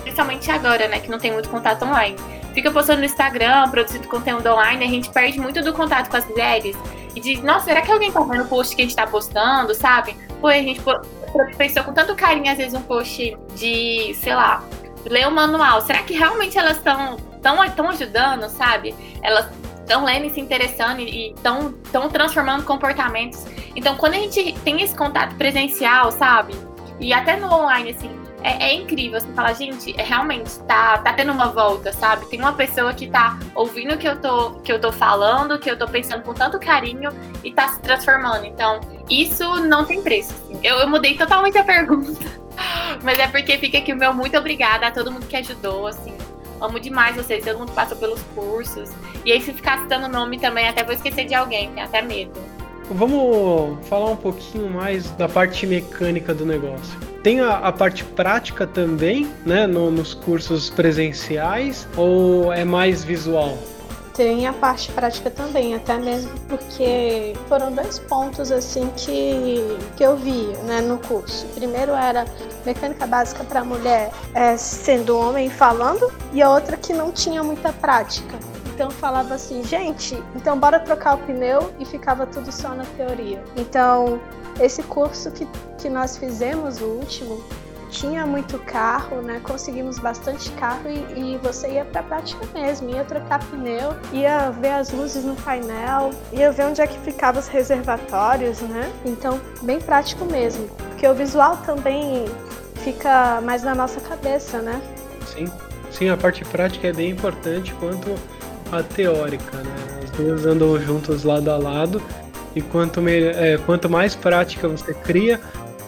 principalmente 0.03 0.49
agora, 0.51 0.87
né, 0.87 0.99
que 0.99 1.09
não 1.09 1.17
tem 1.17 1.31
muito 1.31 1.49
contato 1.49 1.83
online 1.83 2.15
fica 2.53 2.71
postando 2.71 2.99
no 2.99 3.05
Instagram, 3.05 3.69
produzindo 3.69 4.07
conteúdo 4.07 4.47
online, 4.47 4.83
a 4.83 4.87
gente 4.87 5.09
perde 5.09 5.39
muito 5.39 5.61
do 5.61 5.73
contato 5.73 6.09
com 6.09 6.17
as 6.17 6.25
mulheres 6.27 6.75
e 7.15 7.19
diz, 7.19 7.41
nossa, 7.41 7.65
será 7.65 7.81
que 7.81 7.91
alguém 7.91 8.11
tá 8.11 8.21
vendo 8.21 8.43
o 8.43 8.47
post 8.47 8.75
que 8.75 8.81
a 8.81 8.85
gente 8.85 8.95
tá 8.95 9.07
postando, 9.07 9.73
sabe? 9.73 10.15
Pô, 10.39 10.47
a 10.47 10.53
gente 10.53 10.81
pensou 11.57 11.83
com 11.83 11.93
tanto 11.93 12.15
carinho, 12.15 12.51
às 12.51 12.57
vezes, 12.57 12.73
um 12.73 12.81
post 12.81 13.37
de, 13.55 14.13
sei 14.15 14.35
lá, 14.35 14.63
ler 15.05 15.27
o 15.27 15.29
um 15.29 15.33
manual. 15.33 15.81
Será 15.81 16.03
que 16.03 16.13
realmente 16.13 16.57
elas 16.57 16.77
estão 16.77 17.17
tão, 17.41 17.67
tão 17.71 17.89
ajudando, 17.89 18.49
sabe? 18.49 18.95
Elas 19.21 19.49
estão 19.79 20.05
lendo 20.05 20.25
e 20.25 20.29
se 20.29 20.39
interessando 20.39 20.99
e 20.99 21.31
estão 21.31 22.09
transformando 22.09 22.63
comportamentos. 22.63 23.45
Então, 23.75 23.95
quando 23.95 24.13
a 24.13 24.19
gente 24.19 24.53
tem 24.63 24.81
esse 24.81 24.95
contato 24.95 25.35
presencial, 25.35 26.11
sabe? 26.11 26.53
E 26.99 27.13
até 27.13 27.37
no 27.37 27.51
online, 27.51 27.91
assim, 27.91 28.09
é, 28.43 28.69
é, 28.69 28.73
incrível. 28.73 29.19
Você 29.19 29.27
fala, 29.33 29.53
gente, 29.53 29.93
é, 29.99 30.03
realmente 30.03 30.59
tá, 30.61 30.97
tá 30.99 31.13
tendo 31.13 31.31
uma 31.31 31.47
volta, 31.47 31.91
sabe? 31.91 32.25
Tem 32.27 32.39
uma 32.39 32.53
pessoa 32.53 32.93
que 32.93 33.07
tá 33.07 33.37
ouvindo 33.55 33.95
o 33.95 33.97
que 33.97 34.07
eu 34.07 34.19
tô, 34.19 34.51
que 34.61 34.71
eu 34.71 34.79
tô 34.79 34.91
falando, 34.91 35.59
que 35.59 35.69
eu 35.69 35.77
tô 35.77 35.87
pensando 35.87 36.23
com 36.23 36.33
tanto 36.33 36.59
carinho 36.59 37.09
e 37.43 37.51
tá 37.51 37.67
se 37.69 37.81
transformando. 37.81 38.45
Então, 38.45 38.79
isso 39.09 39.59
não 39.61 39.85
tem 39.85 40.01
preço. 40.01 40.33
Assim. 40.33 40.59
Eu, 40.63 40.77
eu 40.77 40.87
mudei 40.87 41.17
totalmente 41.17 41.57
a 41.57 41.63
pergunta. 41.63 42.25
Mas 43.03 43.19
é 43.19 43.27
porque 43.27 43.57
fica 43.57 43.77
aqui 43.77 43.93
o 43.93 43.97
meu 43.97 44.13
muito 44.13 44.37
obrigada 44.37 44.87
a 44.87 44.91
todo 44.91 45.11
mundo 45.11 45.25
que 45.25 45.35
ajudou, 45.35 45.87
assim. 45.87 46.13
Amo 46.61 46.79
demais 46.79 47.15
vocês, 47.15 47.43
todo 47.43 47.59
mundo 47.59 47.71
passou 47.71 47.97
pelos 47.97 48.21
cursos. 48.35 48.89
E 49.25 49.31
aí, 49.31 49.41
se 49.41 49.53
ficar 49.53 49.79
citando 49.79 50.07
nome 50.07 50.39
também, 50.39 50.67
até 50.67 50.83
vou 50.83 50.93
esquecer 50.93 51.25
de 51.25 51.33
alguém, 51.33 51.71
tem 51.71 51.83
até 51.83 52.01
medo. 52.01 52.31
Vamos 52.91 53.85
falar 53.87 54.09
um 54.09 54.15
pouquinho 54.15 54.69
mais 54.69 55.11
da 55.11 55.29
parte 55.29 55.67
mecânica 55.67 56.33
do 56.33 56.45
negócio. 56.45 56.99
Tem 57.21 57.39
a, 57.39 57.57
a 57.57 57.71
parte 57.71 58.03
prática 58.03 58.65
também, 58.65 59.29
né, 59.45 59.67
no, 59.67 59.91
nos 59.91 60.13
cursos 60.13 60.69
presenciais, 60.69 61.87
ou 61.95 62.51
é 62.51 62.65
mais 62.65 63.03
visual? 63.03 63.57
Tem 64.19 64.45
a 64.47 64.51
parte 64.51 64.91
prática 64.91 65.31
também, 65.31 65.73
até 65.75 65.97
mesmo 65.97 66.29
porque 66.49 67.33
foram 67.47 67.71
dois 67.71 67.99
pontos 67.99 68.51
assim 68.51 68.91
que, 68.97 69.63
que 69.95 70.03
eu 70.03 70.17
vi 70.17 70.47
né, 70.65 70.81
no 70.81 70.97
curso. 70.97 71.45
Primeiro 71.55 71.93
era 71.93 72.25
mecânica 72.65 73.07
básica 73.07 73.45
para 73.45 73.63
mulher 73.63 74.11
é, 74.33 74.57
sendo 74.57 75.17
homem 75.17 75.49
falando, 75.49 76.11
e 76.33 76.41
a 76.41 76.49
outra 76.49 76.75
que 76.75 76.91
não 76.91 77.13
tinha 77.13 77.41
muita 77.41 77.71
prática. 77.71 78.37
Então 78.75 78.91
falava 78.91 79.35
assim, 79.35 79.63
gente, 79.63 80.21
então 80.35 80.59
bora 80.59 80.81
trocar 80.81 81.15
o 81.15 81.19
pneu 81.19 81.73
e 81.79 81.85
ficava 81.85 82.27
tudo 82.27 82.51
só 82.51 82.75
na 82.75 82.83
teoria. 82.97 83.41
Então 83.55 84.19
esse 84.59 84.83
curso 84.83 85.31
que, 85.31 85.47
que 85.77 85.89
nós 85.89 86.17
fizemos, 86.17 86.81
o 86.81 86.87
último, 86.87 87.41
tinha 87.89 88.25
muito 88.25 88.57
carro, 88.59 89.21
né? 89.21 89.41
Conseguimos 89.43 89.99
bastante 89.99 90.51
carro 90.51 90.89
e, 90.89 91.33
e 91.33 91.37
você 91.37 91.69
ia 91.73 91.85
para 91.85 92.01
a 92.01 92.03
prática 92.03 92.45
mesmo, 92.53 92.89
ia 92.89 93.03
trocar 93.03 93.39
pneu, 93.45 93.95
ia 94.13 94.51
ver 94.51 94.71
as 94.71 94.91
luzes 94.91 95.25
no 95.25 95.35
painel, 95.35 96.11
ia 96.31 96.51
ver 96.51 96.67
onde 96.67 96.81
é 96.81 96.87
que 96.87 96.97
ficavam 96.99 97.41
os 97.41 97.47
reservatórios, 97.47 98.61
né? 98.61 98.91
Então, 99.05 99.39
bem 99.63 99.79
prático 99.79 100.25
mesmo, 100.25 100.67
porque 100.89 101.07
o 101.07 101.13
visual 101.13 101.57
também 101.57 102.25
fica 102.83 103.41
mais 103.41 103.63
na 103.63 103.75
nossa 103.75 103.99
cabeça, 103.99 104.61
né? 104.61 104.81
Sim, 105.25 105.45
sim, 105.91 106.09
a 106.09 106.17
parte 106.17 106.45
prática 106.45 106.87
é 106.87 106.93
bem 106.93 107.11
importante 107.11 107.73
quanto 107.75 108.15
a 108.71 108.83
teórica, 108.83 109.57
né? 109.57 110.01
As 110.03 110.11
duas 110.11 110.45
andam 110.45 110.79
juntas 110.79 111.23
lado 111.23 111.49
a 111.49 111.57
lado 111.57 112.01
e 112.55 112.61
quanto, 112.61 113.01
me, 113.01 113.23
é, 113.23 113.57
quanto 113.65 113.89
mais 113.89 114.15
prática 114.15 114.67
você 114.67 114.93
cria, 114.93 115.39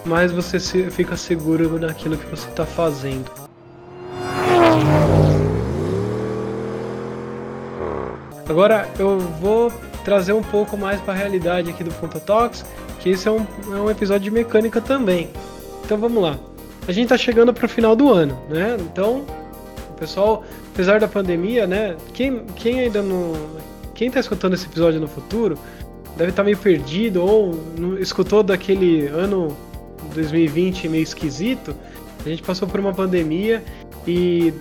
mais 0.04 0.32
você 0.32 0.58
fica 0.90 1.16
seguro 1.16 1.78
naquilo 1.78 2.16
que 2.16 2.26
você 2.26 2.48
está 2.48 2.66
fazendo. 2.66 3.30
Agora 8.48 8.88
eu 8.98 9.18
vou 9.18 9.72
trazer 10.04 10.32
um 10.32 10.42
pouco 10.42 10.76
mais 10.76 11.00
para 11.00 11.14
a 11.14 11.16
realidade 11.16 11.70
aqui 11.70 11.84
do 11.84 11.92
Ponta 11.92 12.18
Talks, 12.18 12.64
que 13.00 13.10
esse 13.10 13.28
é 13.28 13.30
um, 13.30 13.46
é 13.72 13.80
um 13.80 13.90
episódio 13.90 14.24
de 14.24 14.30
mecânica 14.30 14.80
também. 14.80 15.30
Então 15.84 15.96
vamos 15.96 16.22
lá. 16.22 16.38
A 16.86 16.92
gente 16.92 17.04
está 17.04 17.16
chegando 17.16 17.54
para 17.54 17.64
o 17.66 17.68
final 17.68 17.94
do 17.94 18.12
ano, 18.12 18.36
né? 18.48 18.76
Então, 18.80 19.24
pessoal, 19.98 20.44
apesar 20.74 20.98
da 20.98 21.06
pandemia, 21.06 21.66
né? 21.66 21.96
Quem, 22.12 22.44
quem 22.56 22.80
ainda 22.80 23.02
não. 23.02 23.32
Quem 23.94 24.08
está 24.08 24.18
escutando 24.18 24.54
esse 24.54 24.66
episódio 24.66 25.00
no 25.00 25.06
futuro, 25.06 25.56
deve 26.16 26.30
estar 26.30 26.42
meio 26.42 26.56
perdido 26.56 27.22
ou 27.22 27.54
não 27.78 27.96
escutou 27.98 28.42
daquele 28.42 29.06
ano 29.06 29.56
2020 30.14 30.88
meio 30.88 31.02
esquisito. 31.02 31.74
A 32.24 32.28
gente 32.28 32.42
passou 32.42 32.68
por 32.68 32.78
uma 32.78 32.92
pandemia 32.92 33.62
e 34.06 34.52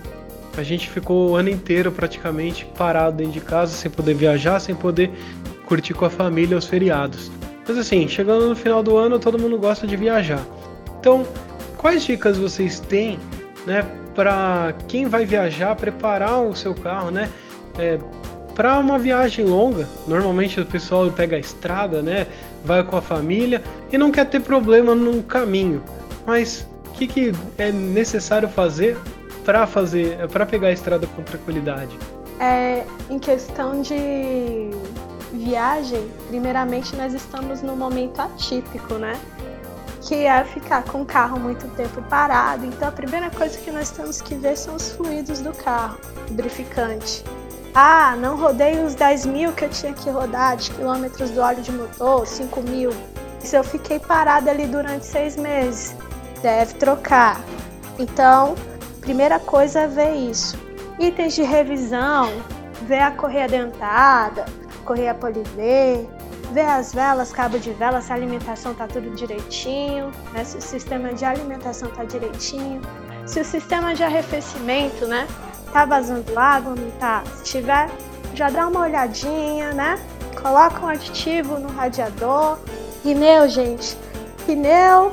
a 0.57 0.63
gente 0.63 0.89
ficou 0.89 1.31
o 1.31 1.35
ano 1.35 1.49
inteiro 1.49 1.91
praticamente 1.91 2.65
parado 2.77 3.17
dentro 3.17 3.33
de 3.33 3.41
casa, 3.41 3.73
sem 3.73 3.89
poder 3.89 4.15
viajar, 4.15 4.59
sem 4.59 4.75
poder 4.75 5.11
curtir 5.65 5.93
com 5.93 6.05
a 6.05 6.09
família 6.09 6.57
os 6.57 6.65
feriados. 6.65 7.31
Mas 7.67 7.77
assim, 7.77 8.07
chegando 8.07 8.49
no 8.49 8.55
final 8.55 8.83
do 8.83 8.97
ano, 8.97 9.19
todo 9.19 9.39
mundo 9.39 9.57
gosta 9.57 9.87
de 9.87 9.95
viajar. 9.95 10.43
Então, 10.99 11.25
quais 11.77 12.03
dicas 12.03 12.37
vocês 12.37 12.79
têm, 12.79 13.17
né, 13.65 13.85
para 14.13 14.73
quem 14.87 15.05
vai 15.05 15.25
viajar, 15.25 15.75
preparar 15.75 16.41
o 16.41 16.55
seu 16.55 16.73
carro, 16.73 17.11
né? 17.11 17.29
É, 17.77 17.97
para 18.53 18.77
uma 18.77 18.99
viagem 18.99 19.45
longa, 19.45 19.87
normalmente 20.07 20.59
o 20.59 20.65
pessoal 20.65 21.09
pega 21.09 21.37
a 21.37 21.39
estrada, 21.39 22.01
né? 22.01 22.27
Vai 22.63 22.83
com 22.83 22.97
a 22.97 23.01
família 23.01 23.63
e 23.91 23.97
não 23.97 24.11
quer 24.11 24.25
ter 24.25 24.41
problema 24.41 24.93
no 24.93 25.23
caminho. 25.23 25.83
Mas 26.25 26.67
o 26.87 26.91
que, 26.91 27.07
que 27.07 27.31
é 27.57 27.71
necessário 27.71 28.47
fazer 28.47 28.97
para 29.43 29.65
fazer, 29.65 30.27
para 30.29 30.45
pegar 30.45 30.67
a 30.67 30.71
estrada 30.71 31.07
com 31.07 31.23
tranquilidade? 31.23 31.97
É, 32.39 32.85
em 33.09 33.19
questão 33.19 33.81
de 33.81 34.71
viagem, 35.33 36.09
primeiramente 36.27 36.95
nós 36.95 37.13
estamos 37.13 37.61
num 37.61 37.75
momento 37.75 38.19
atípico, 38.19 38.95
né? 38.95 39.19
Que 40.01 40.25
é 40.25 40.43
ficar 40.43 40.83
com 40.83 41.01
o 41.01 41.05
carro 41.05 41.39
muito 41.39 41.67
tempo 41.75 42.01
parado. 42.03 42.65
Então 42.65 42.87
a 42.87 42.91
primeira 42.91 43.29
coisa 43.29 43.57
que 43.59 43.71
nós 43.71 43.91
temos 43.91 44.21
que 44.21 44.35
ver 44.35 44.57
são 44.57 44.75
os 44.75 44.91
fluidos 44.91 45.41
do 45.41 45.53
carro, 45.53 45.97
lubrificante. 46.29 47.23
Ah, 47.73 48.17
não 48.17 48.35
rodei 48.35 48.83
os 48.83 48.95
10 48.95 49.25
mil 49.27 49.53
que 49.53 49.63
eu 49.63 49.69
tinha 49.69 49.93
que 49.93 50.09
rodar 50.09 50.57
de 50.57 50.71
quilômetros 50.71 51.29
do 51.31 51.39
óleo 51.39 51.61
de 51.61 51.71
motor, 51.71 52.27
5 52.27 52.61
mil. 52.63 52.91
Se 53.39 53.55
eu 53.55 53.63
fiquei 53.63 53.97
parada 53.97 54.51
ali 54.51 54.67
durante 54.67 55.05
seis 55.05 55.37
meses, 55.37 55.95
deve 56.41 56.73
trocar. 56.75 57.39
Então, 57.97 58.55
primeira 58.99 59.39
coisa 59.39 59.81
é 59.81 59.87
ver 59.87 60.13
isso. 60.15 60.57
itens 60.99 61.33
de 61.33 61.43
revisão, 61.43 62.29
ver 62.87 62.99
a 62.99 63.11
correia 63.11 63.47
dentada, 63.47 64.45
correia 64.85 65.13
poliver, 65.15 66.05
ver 66.51 66.65
as 66.65 66.93
velas, 66.93 67.31
cabo 67.31 67.57
de 67.57 67.71
vela, 67.71 68.01
se 68.01 68.11
a 68.11 68.15
alimentação 68.15 68.73
tá 68.73 68.85
tudo 68.87 69.09
direitinho, 69.11 70.11
né? 70.33 70.43
se 70.43 70.57
o 70.57 70.61
sistema 70.61 71.13
de 71.13 71.23
alimentação 71.25 71.89
tá 71.89 72.03
direitinho, 72.03 72.81
se 73.25 73.39
o 73.39 73.45
sistema 73.45 73.95
de 73.95 74.03
arrefecimento, 74.03 75.05
né, 75.07 75.27
tá 75.71 75.85
vazando 75.85 76.37
água, 76.37 76.75
não 76.75 76.91
tá? 76.91 77.23
Se 77.37 77.43
tiver, 77.43 77.89
já 78.35 78.49
dá 78.49 78.67
uma 78.67 78.81
olhadinha, 78.81 79.73
né? 79.73 79.99
Coloca 80.41 80.85
um 80.85 80.89
aditivo 80.89 81.59
no 81.59 81.69
radiador. 81.69 82.57
Pneu, 83.03 83.49
gente, 83.49 83.97
pneu 84.45 85.11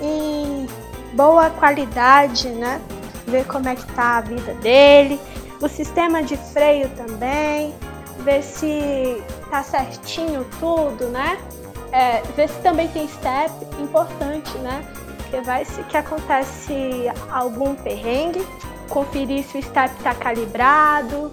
em 0.00 0.66
boa 1.14 1.50
qualidade, 1.50 2.48
né? 2.50 2.80
Ver 3.26 3.44
como 3.46 3.68
é 3.68 3.74
que 3.74 3.86
tá 3.92 4.18
a 4.18 4.20
vida 4.20 4.54
dele. 4.54 5.20
O 5.60 5.68
sistema 5.68 6.22
de 6.22 6.36
freio 6.36 6.88
também, 6.90 7.74
ver 8.18 8.42
se 8.42 9.22
tá 9.50 9.62
certinho 9.62 10.44
tudo, 10.58 11.06
né? 11.08 11.38
É, 11.92 12.22
ver 12.36 12.48
se 12.48 12.60
também 12.60 12.88
tem 12.88 13.06
step, 13.08 13.52
importante, 13.80 14.56
né? 14.58 14.84
Porque 15.16 15.40
vai 15.40 15.64
se 15.64 15.82
que 15.84 15.96
acontece 15.96 17.10
algum 17.30 17.74
perrengue, 17.74 18.44
conferir 18.88 19.44
se 19.44 19.58
o 19.58 19.62
step 19.62 19.94
tá 20.02 20.14
calibrado, 20.14 21.30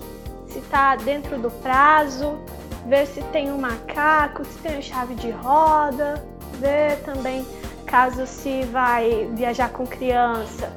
se 0.47 0.59
tá 0.61 0.95
dentro 0.95 1.37
do 1.37 1.49
prazo, 1.49 2.37
ver 2.87 3.07
se 3.07 3.21
tem 3.25 3.51
um 3.51 3.57
macaco, 3.57 4.43
se 4.45 4.57
tem 4.59 4.73
uma 4.73 4.81
chave 4.81 5.15
de 5.15 5.31
roda, 5.31 6.23
ver 6.59 7.01
também 7.03 7.45
caso 7.85 8.25
se 8.25 8.63
vai 8.65 9.29
viajar 9.33 9.69
com 9.69 9.85
criança, 9.85 10.71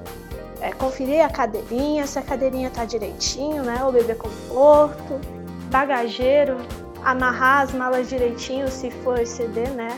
é, 0.61 0.73
conferir 0.73 1.25
a 1.25 1.29
cadeirinha, 1.29 2.07
se 2.07 2.19
a 2.19 2.23
cadeirinha 2.23 2.71
tá 2.71 2.85
direitinho, 2.85 3.63
né? 3.63 3.85
O 3.85 3.93
bebê 3.93 4.15
conforto, 4.15 5.21
bagageiro, 5.71 6.57
amarrar 7.05 7.63
as 7.63 7.73
malas 7.73 8.09
direitinho 8.09 8.69
se 8.69 8.91
for 8.91 9.19
exceder, 9.21 9.71
né? 9.71 9.91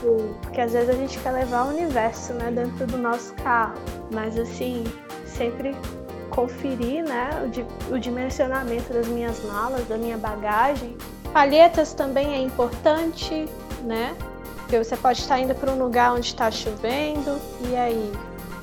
Porque 0.00 0.60
às 0.60 0.72
vezes 0.72 0.90
a 0.90 0.94
gente 0.94 1.18
quer 1.18 1.30
levar 1.30 1.66
o 1.66 1.68
universo, 1.68 2.34
né, 2.34 2.50
dentro 2.50 2.86
do 2.86 2.98
nosso 2.98 3.32
carro, 3.36 3.74
mas 4.12 4.38
assim, 4.38 4.84
sempre 5.34 5.76
conferir, 6.30 7.04
né, 7.04 7.30
o, 7.90 7.98
dimensionamento 7.98 8.92
das 8.92 9.06
minhas 9.06 9.42
malas, 9.44 9.86
da 9.86 9.96
minha 9.96 10.18
bagagem. 10.18 10.96
Palhetas 11.32 11.92
também 11.92 12.34
é 12.34 12.38
importante, 12.38 13.48
né? 13.82 14.14
Porque 14.56 14.78
você 14.82 14.96
pode 14.96 15.20
estar 15.20 15.38
indo 15.38 15.54
para 15.54 15.70
um 15.70 15.78
lugar 15.78 16.12
onde 16.12 16.26
está 16.26 16.50
chovendo 16.50 17.38
e 17.68 17.76
aí 17.76 18.12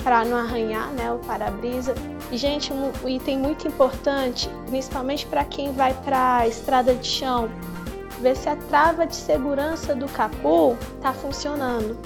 para 0.04 0.26
não 0.26 0.38
arranhar, 0.38 0.90
né, 0.94 1.12
o 1.12 1.20
para-brisa. 1.20 1.94
E 2.32 2.38
gente, 2.38 2.74
um 2.74 2.92
item 3.08 3.38
muito 3.38 3.68
importante, 3.68 4.50
principalmente 4.68 5.26
para 5.28 5.46
quem 5.46 5.72
vai 5.74 5.94
para 5.94 6.38
a 6.38 6.48
estrada 6.48 6.94
de 6.96 7.08
chão, 7.08 7.50
ver 8.20 8.36
se 8.36 8.50
a 8.50 8.56
trava 8.56 9.06
de 9.06 9.16
segurança 9.16 9.94
do 9.94 10.08
capô 10.08 10.76
tá 11.02 11.14
funcionando. 11.14 11.98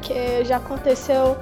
Que 0.00 0.44
já 0.44 0.56
aconteceu 0.56 1.36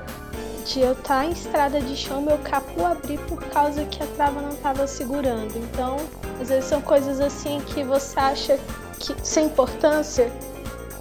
de 0.69 0.81
eu 0.81 0.93
estar 0.93 1.21
tá 1.21 1.25
em 1.25 1.33
estrada 1.33 1.81
de 1.81 1.97
chão, 1.97 2.21
meu 2.21 2.37
capô 2.39 2.85
abrir 2.85 3.19
por 3.21 3.43
causa 3.45 3.85
que 3.87 4.03
a 4.03 4.07
trava 4.07 4.41
não 4.43 4.51
estava 4.51 4.87
segurando. 4.87 5.57
Então, 5.57 5.97
às 6.41 6.49
vezes 6.51 6.67
são 6.67 6.81
coisas 6.83 7.21
assim 7.21 7.61
que 7.61 7.83
você 7.83 8.19
acha 8.21 8.59
que 8.99 9.15
sem 9.23 9.47
importância, 9.47 10.31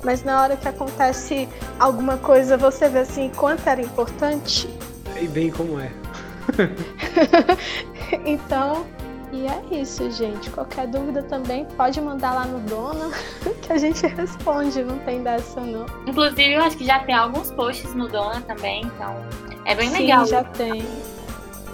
mas 0.03 0.23
na 0.23 0.41
hora 0.41 0.55
que 0.55 0.67
acontece 0.67 1.49
alguma 1.79 2.17
coisa, 2.17 2.55
você 2.55 2.87
vê 2.87 2.99
assim 2.99 3.29
quanto 3.35 3.67
era 3.67 3.81
importante. 3.81 4.69
Sei 5.13 5.27
bem 5.27 5.51
como 5.51 5.79
é. 5.79 5.91
então, 8.25 8.85
e 9.33 9.45
é 9.47 9.81
isso, 9.81 10.09
gente. 10.11 10.49
Qualquer 10.49 10.87
dúvida 10.87 11.23
também 11.23 11.65
pode 11.65 11.99
mandar 11.99 12.33
lá 12.33 12.45
no 12.45 12.59
Dona, 12.61 13.11
que 13.61 13.73
a 13.73 13.77
gente 13.77 14.05
responde, 14.07 14.81
não 14.83 14.97
tem 14.99 15.21
dessa 15.21 15.59
não. 15.59 15.85
Inclusive, 16.05 16.53
eu 16.53 16.61
acho 16.63 16.77
que 16.77 16.85
já 16.85 16.99
tem 16.99 17.13
alguns 17.13 17.51
posts 17.51 17.93
no 17.93 18.07
Dona 18.07 18.39
também, 18.41 18.85
então 18.85 19.17
é 19.67 19.75
bem 19.75 19.89
Sim, 19.91 19.97
legal. 20.03 20.25
já 20.25 20.43
tem. 20.43 20.85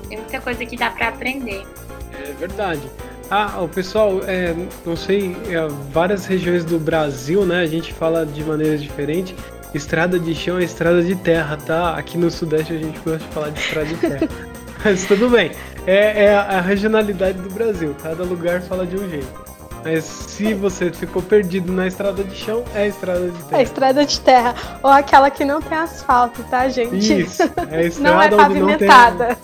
Tem 0.10 0.18
muita 0.18 0.42
coisa 0.42 0.66
que 0.66 0.76
dá 0.76 0.90
para 0.90 1.10
aprender. 1.10 1.64
É 2.12 2.34
verdade. 2.34 2.82
Ah, 3.30 3.62
o 3.62 3.70
pessoal, 3.70 4.22
é, 4.26 4.54
não 4.86 4.96
sei, 4.96 5.36
é, 5.48 5.68
várias 5.92 6.26
regiões 6.26 6.66
do 6.66 6.80
Brasil, 6.80 7.46
né? 7.46 7.62
A 7.62 7.68
gente 7.68 7.94
fala 7.94 8.26
de 8.26 8.44
maneiras 8.44 8.82
diferentes. 8.82 9.36
Estrada 9.74 10.20
de 10.20 10.36
chão 10.36 10.60
é 10.60 10.64
estrada 10.64 11.02
de 11.02 11.16
terra, 11.16 11.58
tá? 11.58 11.96
Aqui 11.96 12.18
no 12.18 12.30
Sudeste 12.30 12.74
a 12.74 12.78
gente 12.78 13.00
gosta 13.00 13.20
de 13.20 13.34
falar 13.34 13.50
de 13.50 13.60
estrada 13.60 13.88
de 13.88 13.96
terra. 13.96 14.30
Mas 14.84 15.06
tudo 15.06 15.30
bem. 15.30 15.52
É, 15.88 16.26
é, 16.26 16.36
a 16.36 16.62
regionalidade 16.62 17.40
do 17.40 17.50
Brasil. 17.50 17.96
Cada 18.02 18.24
lugar 18.24 18.62
fala 18.62 18.86
de 18.86 18.98
um 18.98 19.10
jeito. 19.10 19.53
Mas 19.84 20.04
se 20.06 20.54
você 20.54 20.92
ficou 20.92 21.22
perdido 21.22 21.72
na 21.72 21.88
estrada 21.88 22.24
de 22.24 22.36
chão, 22.36 22.64
é 22.74 22.84
a 22.84 22.88
estrada 22.88 23.30
de 23.30 23.44
terra. 23.44 23.60
É 23.60 23.64
estrada 23.64 24.06
de 24.06 24.20
terra. 24.22 24.56
Ou 24.82 24.90
aquela 24.90 25.30
que 25.30 25.44
não 25.44 25.62
tem 25.62 25.78
asfalto, 25.78 26.42
tá, 26.44 26.70
gente? 26.70 27.22
Isso. 27.22 27.44
É 27.70 27.88
estrada 27.88 28.16
não 28.16 28.22
é 28.22 28.30
pavimentada. 28.30 29.38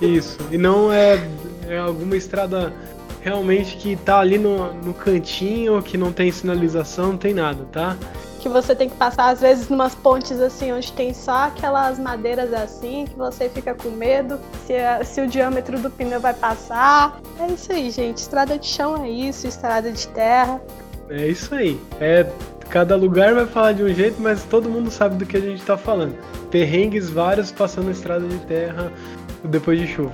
Tem... 0.00 0.14
Isso. 0.14 0.38
E 0.50 0.58
não 0.58 0.92
é, 0.92 1.20
é 1.68 1.78
alguma 1.78 2.16
estrada 2.16 2.72
realmente 3.22 3.76
que 3.76 3.96
tá 3.96 4.18
ali 4.18 4.36
no, 4.36 4.74
no 4.74 4.92
cantinho, 4.92 5.80
que 5.82 5.96
não 5.96 6.12
tem 6.12 6.30
sinalização, 6.30 7.12
não 7.12 7.16
tem 7.16 7.32
nada, 7.32 7.64
tá? 7.72 7.96
Que 8.44 8.48
você 8.50 8.76
tem 8.76 8.90
que 8.90 8.96
passar 8.96 9.30
às 9.30 9.40
vezes 9.40 9.70
numas 9.70 9.94
pontes 9.94 10.38
assim 10.38 10.70
onde 10.70 10.92
tem 10.92 11.14
só 11.14 11.44
aquelas 11.44 11.98
madeiras 11.98 12.52
assim 12.52 13.06
que 13.06 13.16
você 13.16 13.48
fica 13.48 13.74
com 13.74 13.88
medo 13.88 14.38
se, 14.66 14.74
se 15.06 15.22
o 15.22 15.26
diâmetro 15.26 15.78
do 15.78 15.90
pneu 15.90 16.20
vai 16.20 16.34
passar. 16.34 17.22
É 17.40 17.46
isso 17.46 17.72
aí, 17.72 17.90
gente. 17.90 18.18
Estrada 18.18 18.58
de 18.58 18.66
chão 18.66 19.02
é 19.02 19.08
isso, 19.08 19.46
estrada 19.46 19.90
de 19.90 20.06
terra. 20.08 20.60
É 21.08 21.26
isso 21.26 21.54
aí. 21.54 21.80
É 21.98 22.26
cada 22.68 22.96
lugar 22.96 23.34
vai 23.34 23.46
falar 23.46 23.72
de 23.72 23.82
um 23.82 23.94
jeito, 23.94 24.20
mas 24.20 24.42
todo 24.42 24.68
mundo 24.68 24.90
sabe 24.90 25.16
do 25.16 25.24
que 25.24 25.38
a 25.38 25.40
gente 25.40 25.62
tá 25.62 25.78
falando. 25.78 26.14
Perrengues 26.50 27.08
vários 27.08 27.50
passando 27.50 27.90
estrada 27.90 28.26
de 28.26 28.38
terra 28.40 28.92
depois 29.42 29.80
de 29.80 29.86
chuva. 29.86 30.12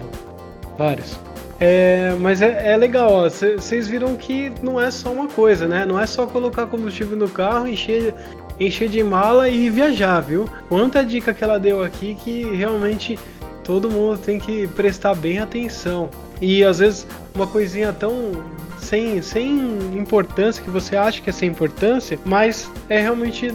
Vários. 0.78 1.18
É, 1.60 2.16
mas 2.18 2.40
é, 2.40 2.72
é 2.72 2.76
legal, 2.76 3.28
vocês 3.28 3.86
viram 3.86 4.16
que 4.16 4.50
não 4.62 4.80
é 4.80 4.90
só 4.90 5.12
uma 5.12 5.28
coisa, 5.28 5.68
né? 5.68 5.84
Não 5.84 6.00
é 6.00 6.06
só 6.06 6.26
colocar 6.26 6.66
combustível 6.66 7.18
no 7.18 7.28
carro, 7.28 7.68
encher, 7.68 8.14
encher 8.58 8.88
de 8.88 9.04
mala 9.04 9.46
e 9.46 9.68
viajar, 9.68 10.20
viu? 10.20 10.48
Quanta 10.70 11.04
dica 11.04 11.34
que 11.34 11.44
ela 11.44 11.60
deu 11.60 11.84
aqui 11.84 12.14
que 12.14 12.44
realmente 12.44 13.18
todo 13.62 13.90
mundo 13.90 14.18
tem 14.18 14.38
que 14.38 14.66
prestar 14.68 15.14
bem 15.14 15.38
atenção. 15.38 16.08
E 16.40 16.64
às 16.64 16.78
vezes 16.78 17.06
uma 17.34 17.46
coisinha 17.46 17.92
tão 17.92 18.32
sem, 18.78 19.20
sem 19.20 19.78
importância 19.94 20.64
que 20.64 20.70
você 20.70 20.96
acha 20.96 21.20
que 21.20 21.28
é 21.28 21.32
sem 21.32 21.50
importância, 21.50 22.18
mas 22.24 22.70
é 22.88 23.00
realmente 23.00 23.54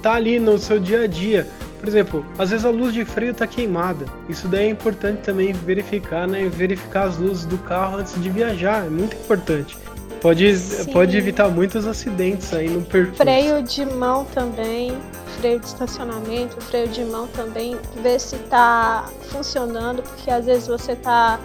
tá 0.00 0.14
ali 0.14 0.38
no 0.38 0.56
seu 0.56 0.78
dia 0.78 1.02
a 1.02 1.06
dia. 1.08 1.48
Por 1.80 1.88
exemplo, 1.88 2.24
às 2.38 2.50
vezes 2.50 2.66
a 2.66 2.70
luz 2.70 2.92
de 2.92 3.04
freio 3.06 3.32
está 3.32 3.46
queimada. 3.46 4.04
Isso 4.28 4.46
daí 4.46 4.66
é 4.66 4.70
importante 4.70 5.22
também 5.22 5.52
verificar, 5.52 6.28
né? 6.28 6.46
Verificar 6.48 7.04
as 7.04 7.16
luzes 7.16 7.46
do 7.46 7.56
carro 7.56 7.96
antes 7.96 8.20
de 8.22 8.28
viajar, 8.28 8.86
é 8.86 8.90
muito 8.90 9.16
importante. 9.16 9.76
Pode, 10.20 10.54
pode 10.92 11.16
evitar 11.16 11.48
muitos 11.48 11.86
acidentes 11.86 12.52
aí 12.52 12.68
no 12.68 12.82
percurso. 12.82 13.16
Freio 13.16 13.62
de 13.62 13.86
mão 13.86 14.26
também, 14.26 14.92
freio 15.38 15.58
de 15.58 15.66
estacionamento, 15.66 16.60
freio 16.60 16.88
de 16.88 17.02
mão 17.04 17.26
também, 17.28 17.78
ver 18.02 18.20
se 18.20 18.36
está 18.36 19.08
funcionando, 19.30 20.02
porque 20.02 20.30
às 20.30 20.44
vezes 20.44 20.68
você 20.68 20.92
está 20.92 21.40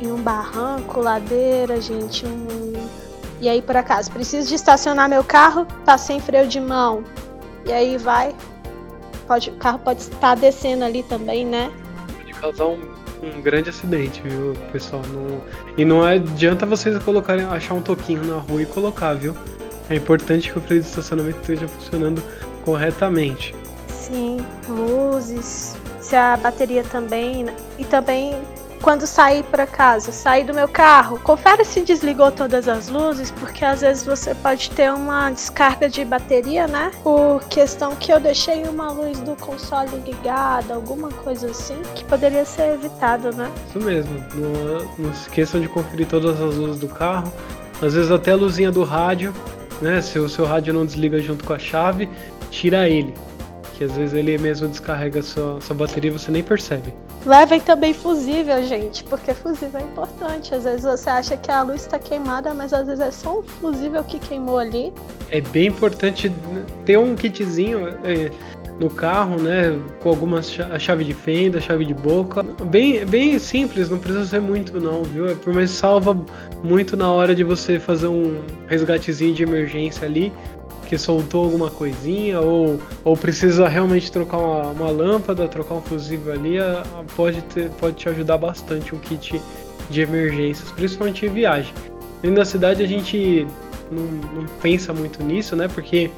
em 0.00 0.12
um 0.12 0.22
barranco, 0.22 1.00
ladeira, 1.00 1.80
gente, 1.80 2.24
um... 2.24 2.72
e 3.40 3.48
aí 3.48 3.60
por 3.60 3.76
acaso 3.76 4.10
preciso 4.12 4.48
de 4.48 4.54
estacionar 4.54 5.08
meu 5.08 5.24
carro, 5.24 5.66
tá 5.84 5.98
sem 5.98 6.20
freio 6.20 6.46
de 6.46 6.60
mão, 6.60 7.02
e 7.66 7.72
aí 7.72 7.96
vai, 7.96 8.34
pode, 9.22 9.50
o 9.50 9.54
carro 9.54 9.78
pode 9.78 10.00
estar 10.00 10.34
descendo 10.34 10.84
ali 10.84 11.02
também, 11.02 11.44
né? 11.44 11.70
Pode 12.18 12.32
causar 12.34 12.66
um, 12.66 12.80
um 13.22 13.40
grande 13.40 13.70
acidente, 13.70 14.20
viu, 14.22 14.54
pessoal? 14.70 15.02
Não, 15.12 15.40
e 15.76 15.84
não 15.84 16.02
adianta 16.02 16.66
vocês 16.66 16.96
colocarem, 17.02 17.44
achar 17.46 17.74
um 17.74 17.82
toquinho 17.82 18.24
na 18.24 18.36
rua 18.36 18.62
e 18.62 18.66
colocar, 18.66 19.14
viu? 19.14 19.34
É 19.88 19.94
importante 19.94 20.50
que 20.50 20.58
o 20.58 20.62
freio 20.62 20.80
de 20.80 20.88
estacionamento 20.88 21.40
esteja 21.40 21.68
funcionando 21.68 22.22
corretamente. 22.64 23.54
Sim, 23.88 24.38
luzes, 24.68 25.76
se 26.00 26.16
a 26.16 26.36
bateria 26.36 26.84
também. 26.84 27.46
E 27.78 27.84
também 27.84 28.34
quando 28.82 29.06
sair 29.06 29.44
para 29.44 29.64
casa, 29.64 30.10
sair 30.10 30.44
do 30.44 30.52
meu 30.52 30.66
carro, 30.66 31.18
confere 31.20 31.64
se 31.64 31.80
desligou 31.82 32.32
todas 32.32 32.66
as 32.66 32.88
luzes, 32.88 33.30
porque 33.30 33.64
às 33.64 33.80
vezes 33.80 34.04
você 34.04 34.34
pode 34.34 34.70
ter 34.70 34.92
uma 34.92 35.30
descarga 35.30 35.88
de 35.88 36.04
bateria, 36.04 36.66
né? 36.66 36.90
Por 37.02 37.44
questão 37.44 37.94
que 37.94 38.12
eu 38.12 38.18
deixei 38.18 38.64
uma 38.64 38.90
luz 38.90 39.20
do 39.20 39.36
console 39.36 39.96
ligada, 40.04 40.74
alguma 40.74 41.10
coisa 41.10 41.48
assim, 41.48 41.80
que 41.94 42.04
poderia 42.04 42.44
ser 42.44 42.74
evitado, 42.74 43.34
né? 43.34 43.50
Isso 43.68 43.80
mesmo. 43.80 44.12
Não, 44.34 44.88
não 44.98 45.10
esqueçam 45.12 45.60
de 45.60 45.68
conferir 45.68 46.08
todas 46.08 46.40
as 46.40 46.56
luzes 46.56 46.80
do 46.80 46.88
carro, 46.88 47.32
às 47.80 47.94
vezes 47.94 48.10
até 48.10 48.32
a 48.32 48.36
luzinha 48.36 48.72
do 48.72 48.82
rádio, 48.82 49.32
né? 49.80 50.00
Se 50.02 50.18
o 50.18 50.28
seu 50.28 50.44
rádio 50.44 50.74
não 50.74 50.84
desliga 50.84 51.20
junto 51.20 51.44
com 51.44 51.52
a 51.52 51.58
chave, 51.58 52.10
tira 52.50 52.88
ele. 52.88 53.14
Que 53.74 53.84
às 53.84 53.92
vezes 53.92 54.12
ele 54.12 54.36
mesmo 54.38 54.66
descarrega 54.66 55.22
sua, 55.22 55.60
sua 55.60 55.76
bateria 55.76 56.10
e 56.10 56.12
você 56.12 56.32
nem 56.32 56.42
percebe. 56.42 56.92
Levem 57.24 57.60
também 57.60 57.94
fusível, 57.94 58.62
gente, 58.64 59.04
porque 59.04 59.32
fusível 59.32 59.80
é 59.80 59.84
importante. 59.84 60.54
Às 60.54 60.64
vezes 60.64 60.82
você 60.82 61.08
acha 61.08 61.36
que 61.36 61.50
a 61.50 61.62
luz 61.62 61.82
está 61.82 61.98
queimada, 61.98 62.52
mas 62.52 62.72
às 62.72 62.86
vezes 62.86 63.00
é 63.00 63.10
só 63.10 63.38
um 63.38 63.42
fusível 63.42 64.02
que 64.02 64.18
queimou 64.18 64.58
ali. 64.58 64.92
É 65.30 65.40
bem 65.40 65.68
importante 65.68 66.32
ter 66.84 66.98
um 66.98 67.14
kitzinho 67.14 67.88
é, 68.04 68.30
no 68.80 68.90
carro, 68.90 69.40
né? 69.40 69.78
Com 70.02 70.08
algumas 70.08 70.58
a 70.58 70.78
chave 70.78 71.04
de 71.04 71.14
fenda, 71.14 71.60
chave 71.60 71.84
de 71.84 71.94
boca. 71.94 72.42
Bem, 72.42 73.04
bem 73.06 73.38
simples, 73.38 73.88
não 73.88 73.98
precisa 73.98 74.24
ser 74.24 74.40
muito 74.40 74.80
não, 74.80 75.04
viu? 75.04 75.28
É, 75.28 75.36
mas 75.46 75.70
salva 75.70 76.18
muito 76.62 76.96
na 76.96 77.10
hora 77.12 77.34
de 77.34 77.44
você 77.44 77.78
fazer 77.78 78.08
um 78.08 78.40
resgatezinho 78.66 79.32
de 79.32 79.44
emergência 79.44 80.06
ali 80.06 80.32
que 80.92 80.98
soltou 80.98 81.44
alguma 81.44 81.70
coisinha 81.70 82.38
ou, 82.38 82.78
ou 83.02 83.16
precisa 83.16 83.66
realmente 83.66 84.12
trocar 84.12 84.36
uma, 84.36 84.62
uma 84.72 84.90
lâmpada, 84.90 85.48
trocar 85.48 85.76
um 85.76 85.80
fusível 85.80 86.34
ali, 86.34 86.58
a, 86.58 86.82
a, 86.82 87.04
pode, 87.16 87.40
ter, 87.44 87.70
pode 87.70 87.96
te 87.96 88.10
ajudar 88.10 88.36
bastante 88.36 88.94
um 88.94 88.98
kit 88.98 89.40
de 89.88 90.00
emergências, 90.02 90.70
principalmente 90.72 91.24
em 91.24 91.30
viagem. 91.30 91.72
Dentro 92.20 92.36
da 92.36 92.44
cidade 92.44 92.82
a 92.82 92.86
gente 92.86 93.46
não, 93.90 94.02
não 94.02 94.46
pensa 94.60 94.92
muito 94.92 95.22
nisso, 95.22 95.56
né? 95.56 95.66
Porque 95.66 96.10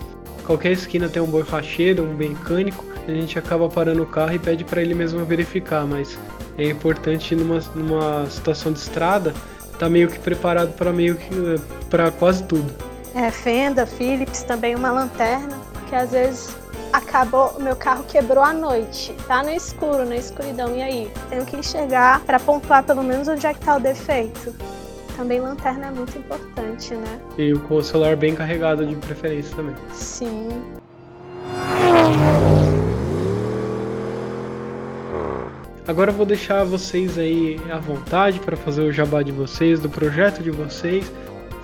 qualquer 0.45 0.73
esquina 0.73 1.09
tem 1.09 1.23
um 1.23 1.27
borracheiro, 1.27 2.03
um 2.03 2.13
mecânico, 2.13 2.85
a 3.07 3.13
gente 3.13 3.39
acaba 3.39 3.69
parando 3.69 4.03
o 4.03 4.07
carro 4.07 4.35
e 4.35 4.41
pede 4.41 4.65
para 4.65 4.83
ele 4.83 4.93
mesmo 4.93 5.25
verificar, 5.25 5.87
mas 5.87 6.19
é 6.59 6.69
importante 6.69 7.37
numa, 7.37 7.61
numa 7.77 8.29
situação 8.29 8.73
de 8.73 8.81
estrada 8.81 9.33
tá 9.79 9.89
meio 9.89 10.09
que 10.09 10.19
preparado 10.19 10.73
para 10.73 10.93
meio 10.93 11.15
que 11.15 11.31
para 11.89 12.11
quase 12.11 12.43
tudo 12.43 12.94
é, 13.15 13.31
fenda, 13.31 13.87
Philips, 13.87 14.43
também 14.43 14.75
uma 14.75 14.91
lanterna, 14.91 15.57
porque 15.73 15.95
às 15.95 16.11
vezes 16.11 16.55
acabou, 16.93 17.49
o 17.57 17.63
meu 17.63 17.77
carro 17.77 18.05
quebrou 18.05 18.43
à 18.43 18.53
noite, 18.53 19.15
tá 19.27 19.43
no 19.43 19.51
escuro, 19.51 20.05
na 20.05 20.17
escuridão, 20.17 20.75
e 20.77 20.83
aí? 20.83 21.13
Tenho 21.29 21.45
que 21.45 21.57
enxergar 21.57 22.21
para 22.21 22.39
pontuar 22.39 22.83
pelo 22.85 23.03
menos 23.03 23.29
onde 23.29 23.47
é 23.47 23.55
que 23.55 23.61
tá 23.61 23.77
o 23.77 23.81
defeito. 23.81 24.55
Também 25.17 25.41
lanterna 25.41 25.87
é 25.87 25.91
muito 25.91 26.19
importante, 26.19 26.95
né? 26.95 27.21
E 27.39 27.53
com 27.53 27.77
o 27.77 27.83
celular 27.83 28.17
bem 28.17 28.35
carregado 28.35 28.85
de 28.85 28.97
preferência 28.97 29.55
também. 29.55 29.75
Sim. 29.93 30.49
Agora 35.87 36.11
eu 36.11 36.15
vou 36.15 36.25
deixar 36.25 36.65
vocês 36.65 37.19
aí 37.19 37.61
à 37.71 37.79
vontade 37.79 38.41
para 38.41 38.57
fazer 38.57 38.83
o 38.83 38.91
jabá 38.91 39.23
de 39.23 39.31
vocês, 39.31 39.79
do 39.79 39.89
projeto 39.89 40.43
de 40.43 40.51
vocês. 40.51 41.13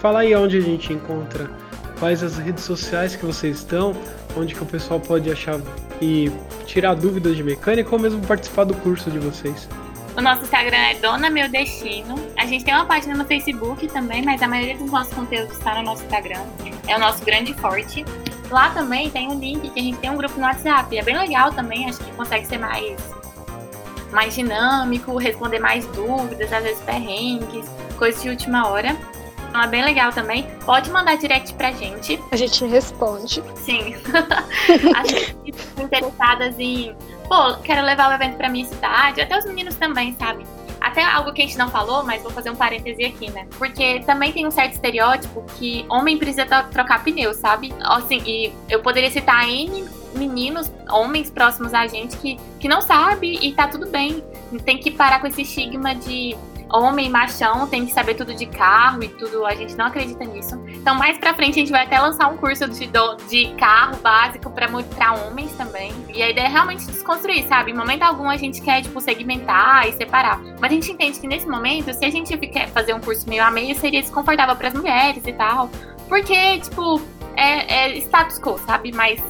Fala 0.00 0.20
aí 0.20 0.34
onde 0.34 0.56
a 0.56 0.60
gente 0.62 0.92
encontra, 0.94 1.50
quais 1.98 2.22
as 2.22 2.38
redes 2.38 2.64
sociais 2.64 3.14
que 3.14 3.26
vocês 3.26 3.58
estão, 3.58 3.94
onde 4.34 4.54
que 4.54 4.62
o 4.62 4.66
pessoal 4.66 4.98
pode 4.98 5.30
achar 5.30 5.60
e 6.00 6.32
tirar 6.64 6.94
dúvidas 6.94 7.36
de 7.36 7.44
mecânica 7.44 7.90
ou 7.92 7.98
mesmo 7.98 8.26
participar 8.26 8.64
do 8.64 8.74
curso 8.74 9.10
de 9.10 9.18
vocês. 9.18 9.68
O 10.16 10.22
nosso 10.22 10.42
Instagram 10.42 10.76
é 10.76 10.94
Dona 10.94 11.28
Meu 11.28 11.50
Destino. 11.50 12.14
A 12.38 12.46
gente 12.46 12.64
tem 12.64 12.74
uma 12.74 12.86
página 12.86 13.14
no 13.14 13.26
Facebook 13.26 13.86
também, 13.88 14.24
mas 14.24 14.42
a 14.42 14.48
maioria 14.48 14.76
dos 14.76 14.90
nossos 14.90 15.12
conteúdos 15.12 15.52
está 15.52 15.74
no 15.74 15.82
nosso 15.82 16.02
Instagram. 16.02 16.40
É 16.88 16.96
o 16.96 16.98
nosso 16.98 17.22
grande 17.22 17.52
forte. 17.54 18.04
Lá 18.50 18.70
também 18.70 19.10
tem 19.10 19.28
um 19.28 19.38
link 19.38 19.68
que 19.68 19.78
a 19.78 19.82
gente 19.82 19.98
tem 19.98 20.10
um 20.10 20.16
grupo 20.16 20.34
no 20.36 20.46
WhatsApp. 20.46 20.96
É 20.96 21.02
bem 21.02 21.16
legal 21.16 21.52
também, 21.52 21.88
acho 21.88 21.98
que 22.00 22.10
consegue 22.12 22.46
ser 22.46 22.58
mais 22.58 22.96
mais 24.10 24.34
dinâmico, 24.34 25.16
responder 25.18 25.60
mais 25.60 25.86
dúvidas, 25.88 26.52
às 26.52 26.64
vezes 26.64 26.80
perrengues, 26.80 27.64
coisas 27.96 28.20
de 28.20 28.30
última 28.30 28.66
hora. 28.66 28.96
Então 29.50 29.60
é 29.60 29.66
bem 29.66 29.84
legal 29.84 30.12
também. 30.12 30.46
Pode 30.64 30.88
mandar 30.90 31.16
direct 31.16 31.52
pra 31.54 31.72
gente. 31.72 32.18
A 32.30 32.36
gente 32.36 32.64
responde. 32.64 33.42
Sim. 33.56 33.96
As 34.96 35.08
gente 35.10 35.34
interessadas 35.76 36.58
em, 36.58 36.94
pô, 37.28 37.54
quero 37.64 37.84
levar 37.84 38.10
o 38.10 38.14
evento 38.14 38.36
pra 38.36 38.48
minha 38.48 38.64
cidade, 38.64 39.20
até 39.20 39.36
os 39.36 39.44
meninos 39.44 39.74
também, 39.74 40.14
sabe? 40.14 40.46
Até 40.80 41.02
algo 41.02 41.32
que 41.32 41.42
a 41.42 41.46
gente 41.46 41.58
não 41.58 41.68
falou, 41.68 42.04
mas 42.04 42.22
vou 42.22 42.30
fazer 42.30 42.50
um 42.50 42.56
parêntese 42.56 43.04
aqui, 43.04 43.30
né? 43.30 43.46
Porque 43.58 44.00
também 44.06 44.32
tem 44.32 44.46
um 44.46 44.50
certo 44.50 44.74
estereótipo 44.74 45.44
que 45.58 45.84
homem 45.90 46.16
precisa 46.16 46.46
trocar 46.46 47.02
pneu, 47.02 47.34
sabe? 47.34 47.74
Assim, 47.80 48.22
e 48.24 48.52
eu 48.68 48.80
poderia 48.80 49.10
citar 49.10 49.48
N 49.48 49.84
meninos, 50.14 50.72
homens 50.90 51.30
próximos 51.30 51.74
a 51.74 51.86
gente 51.86 52.16
que, 52.16 52.38
que 52.58 52.68
não 52.68 52.80
sabe 52.80 53.38
e 53.42 53.52
tá 53.52 53.68
tudo 53.68 53.86
bem. 53.86 54.24
Tem 54.64 54.78
que 54.78 54.90
parar 54.90 55.20
com 55.20 55.26
esse 55.26 55.42
estigma 55.42 55.94
de 55.94 56.36
homem 56.72 57.08
machão 57.08 57.66
tem 57.66 57.84
que 57.84 57.92
saber 57.92 58.14
tudo 58.14 58.34
de 58.34 58.46
carro 58.46 59.02
e 59.02 59.08
tudo, 59.08 59.44
a 59.44 59.54
gente 59.54 59.76
não 59.76 59.86
acredita 59.86 60.24
nisso. 60.24 60.60
Então, 60.68 60.94
mais 60.94 61.18
pra 61.18 61.34
frente, 61.34 61.52
a 61.52 61.60
gente 61.60 61.72
vai 61.72 61.84
até 61.84 61.98
lançar 61.98 62.28
um 62.28 62.36
curso 62.36 62.68
de, 62.68 62.88
de 63.28 63.54
carro 63.56 63.96
básico 63.98 64.50
pra, 64.50 64.68
pra 64.68 65.12
homens 65.14 65.52
também. 65.56 65.92
E 66.14 66.22
a 66.22 66.30
ideia 66.30 66.46
é 66.46 66.48
realmente 66.48 66.86
desconstruir, 66.86 67.46
sabe? 67.48 67.72
Em 67.72 67.74
momento 67.74 68.02
algum 68.02 68.28
a 68.28 68.36
gente 68.36 68.60
quer, 68.60 68.82
tipo, 68.82 69.00
segmentar 69.00 69.88
e 69.88 69.92
separar. 69.92 70.40
Mas 70.60 70.70
a 70.70 70.74
gente 70.74 70.92
entende 70.92 71.18
que 71.18 71.26
nesse 71.26 71.46
momento, 71.46 71.92
se 71.92 72.04
a 72.04 72.10
gente 72.10 72.36
quer 72.38 72.68
fazer 72.68 72.94
um 72.94 73.00
curso 73.00 73.28
meio 73.28 73.44
a 73.44 73.50
meio, 73.50 73.74
seria 73.78 74.00
desconfortável 74.00 74.54
pras 74.56 74.74
mulheres 74.74 75.22
e 75.26 75.32
tal. 75.32 75.70
Porque, 76.08 76.58
tipo, 76.58 77.00
é, 77.36 77.86
é 77.86 77.98
status 77.98 78.38
quo, 78.38 78.58
sabe? 78.58 78.92
Mas 78.92 79.20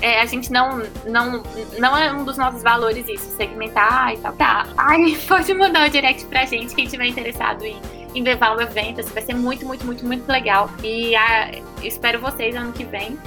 é, 0.00 0.20
a 0.20 0.26
gente 0.26 0.50
não, 0.50 0.82
não, 1.06 1.42
não 1.78 1.96
é 1.96 2.12
um 2.12 2.24
dos 2.24 2.36
nossos 2.36 2.62
valores 2.62 3.06
isso, 3.08 3.36
segmentar 3.36 4.14
e 4.14 4.18
tal. 4.18 4.32
Tá, 4.32 4.66
ai, 4.76 5.16
pode 5.28 5.52
mandar 5.54 5.88
o 5.88 5.90
direct 5.90 6.24
pra 6.26 6.44
gente, 6.44 6.74
quem 6.74 6.86
tiver 6.86 7.06
interessado 7.06 7.64
em, 7.64 7.80
em 8.14 8.22
levar 8.22 8.56
o 8.56 8.60
evento, 8.60 9.00
assim, 9.00 9.12
vai 9.12 9.22
ser 9.22 9.34
muito, 9.34 9.66
muito, 9.66 9.84
muito, 9.84 10.04
muito 10.04 10.28
legal. 10.28 10.70
E 10.82 11.14
a, 11.14 11.50
espero 11.82 12.20
vocês 12.20 12.54
ano 12.54 12.72
que 12.72 12.84
vem. 12.84 13.18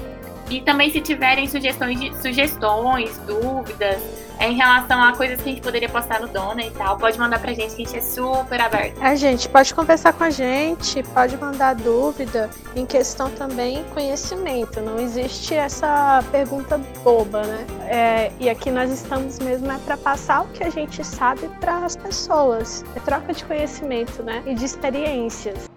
E 0.54 0.62
também 0.62 0.92
se 0.92 1.02
tiverem 1.02 1.48
sugestões, 1.48 2.00
de, 2.00 2.16
sugestões, 2.22 3.18
dúvidas, 3.26 3.98
é, 4.38 4.50
em 4.50 4.56
relação 4.56 5.02
a 5.02 5.12
coisas 5.14 5.42
que 5.42 5.50
a 5.50 5.52
gente 5.52 5.64
poderia 5.64 5.90
postar 5.90 6.22
no 6.22 6.28
Dona 6.28 6.62
e 6.62 6.70
tal, 6.70 6.96
pode 6.96 7.18
mandar 7.18 7.40
pra 7.40 7.54
gente, 7.54 7.76
que 7.76 7.82
a 7.82 7.86
gente 7.86 7.98
é 7.98 8.02
super 8.02 8.62
aberto. 8.62 9.02
A 9.02 9.16
gente 9.16 9.50
pode 9.50 9.74
conversar 9.74 10.14
com 10.14 10.24
a 10.24 10.30
gente, 10.30 11.02
pode 11.02 11.36
mandar 11.38 11.74
dúvida, 11.74 12.52
em 12.76 12.86
questão 12.86 13.32
também 13.32 13.84
conhecimento. 13.96 14.80
Não 14.80 15.00
existe 15.00 15.56
essa 15.56 16.24
pergunta 16.32 16.80
boba, 17.04 17.42
né? 17.42 17.66
É, 17.88 18.32
e 18.40 18.48
aqui 18.48 18.70
nós 18.70 18.92
estamos 18.92 19.40
mesmo 19.40 19.72
é 19.72 19.80
para 19.80 19.98
passar 19.98 20.44
o 20.44 20.48
que 20.50 20.64
a 20.64 20.70
gente 20.70 21.04
sabe 21.04 21.50
para 21.60 21.78
as 21.78 21.96
pessoas. 21.96 22.86
É 22.96 23.00
troca 23.00 23.34
de 23.34 23.44
conhecimento, 23.44 24.22
né? 24.22 24.44
E 24.46 24.54
de 24.54 24.66
experiências. 24.66 25.73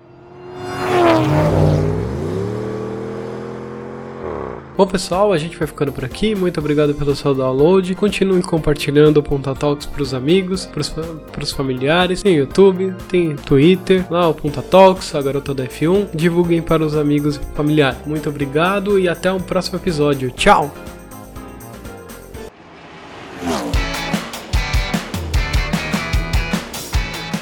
Bom, 4.76 4.86
pessoal, 4.86 5.32
a 5.32 5.38
gente 5.38 5.56
vai 5.56 5.66
ficando 5.66 5.90
por 5.90 6.04
aqui. 6.04 6.34
Muito 6.34 6.60
obrigado 6.60 6.94
pelo 6.94 7.16
seu 7.16 7.34
download. 7.34 7.94
Continue 7.94 8.42
compartilhando 8.42 9.16
o 9.16 9.22
Ponta 9.22 9.54
Talks 9.54 9.86
para 9.86 10.02
os 10.02 10.12
amigos, 10.12 10.66
para 10.66 11.42
os 11.42 11.50
familiares. 11.50 12.22
Tem 12.22 12.36
YouTube, 12.36 12.94
tem 13.08 13.34
Twitter, 13.36 14.04
lá 14.10 14.28
o 14.28 14.34
Ponta 14.34 14.60
Talks, 14.60 15.14
a 15.14 15.22
garota 15.22 15.54
da 15.54 15.64
F1. 15.64 16.14
Divulguem 16.14 16.60
para 16.60 16.84
os 16.84 16.94
amigos 16.94 17.36
e 17.36 17.40
familiares. 17.54 17.98
Muito 18.04 18.28
obrigado 18.28 18.98
e 18.98 19.08
até 19.08 19.32
um 19.32 19.40
próximo 19.40 19.78
episódio. 19.78 20.30
Tchau! 20.32 20.70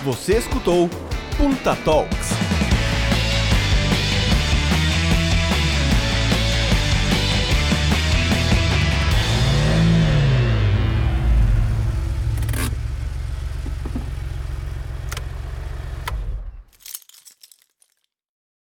Você 0.04 0.36
escutou 0.36 0.88
Punta 1.36 1.74
Talks. 1.84 2.33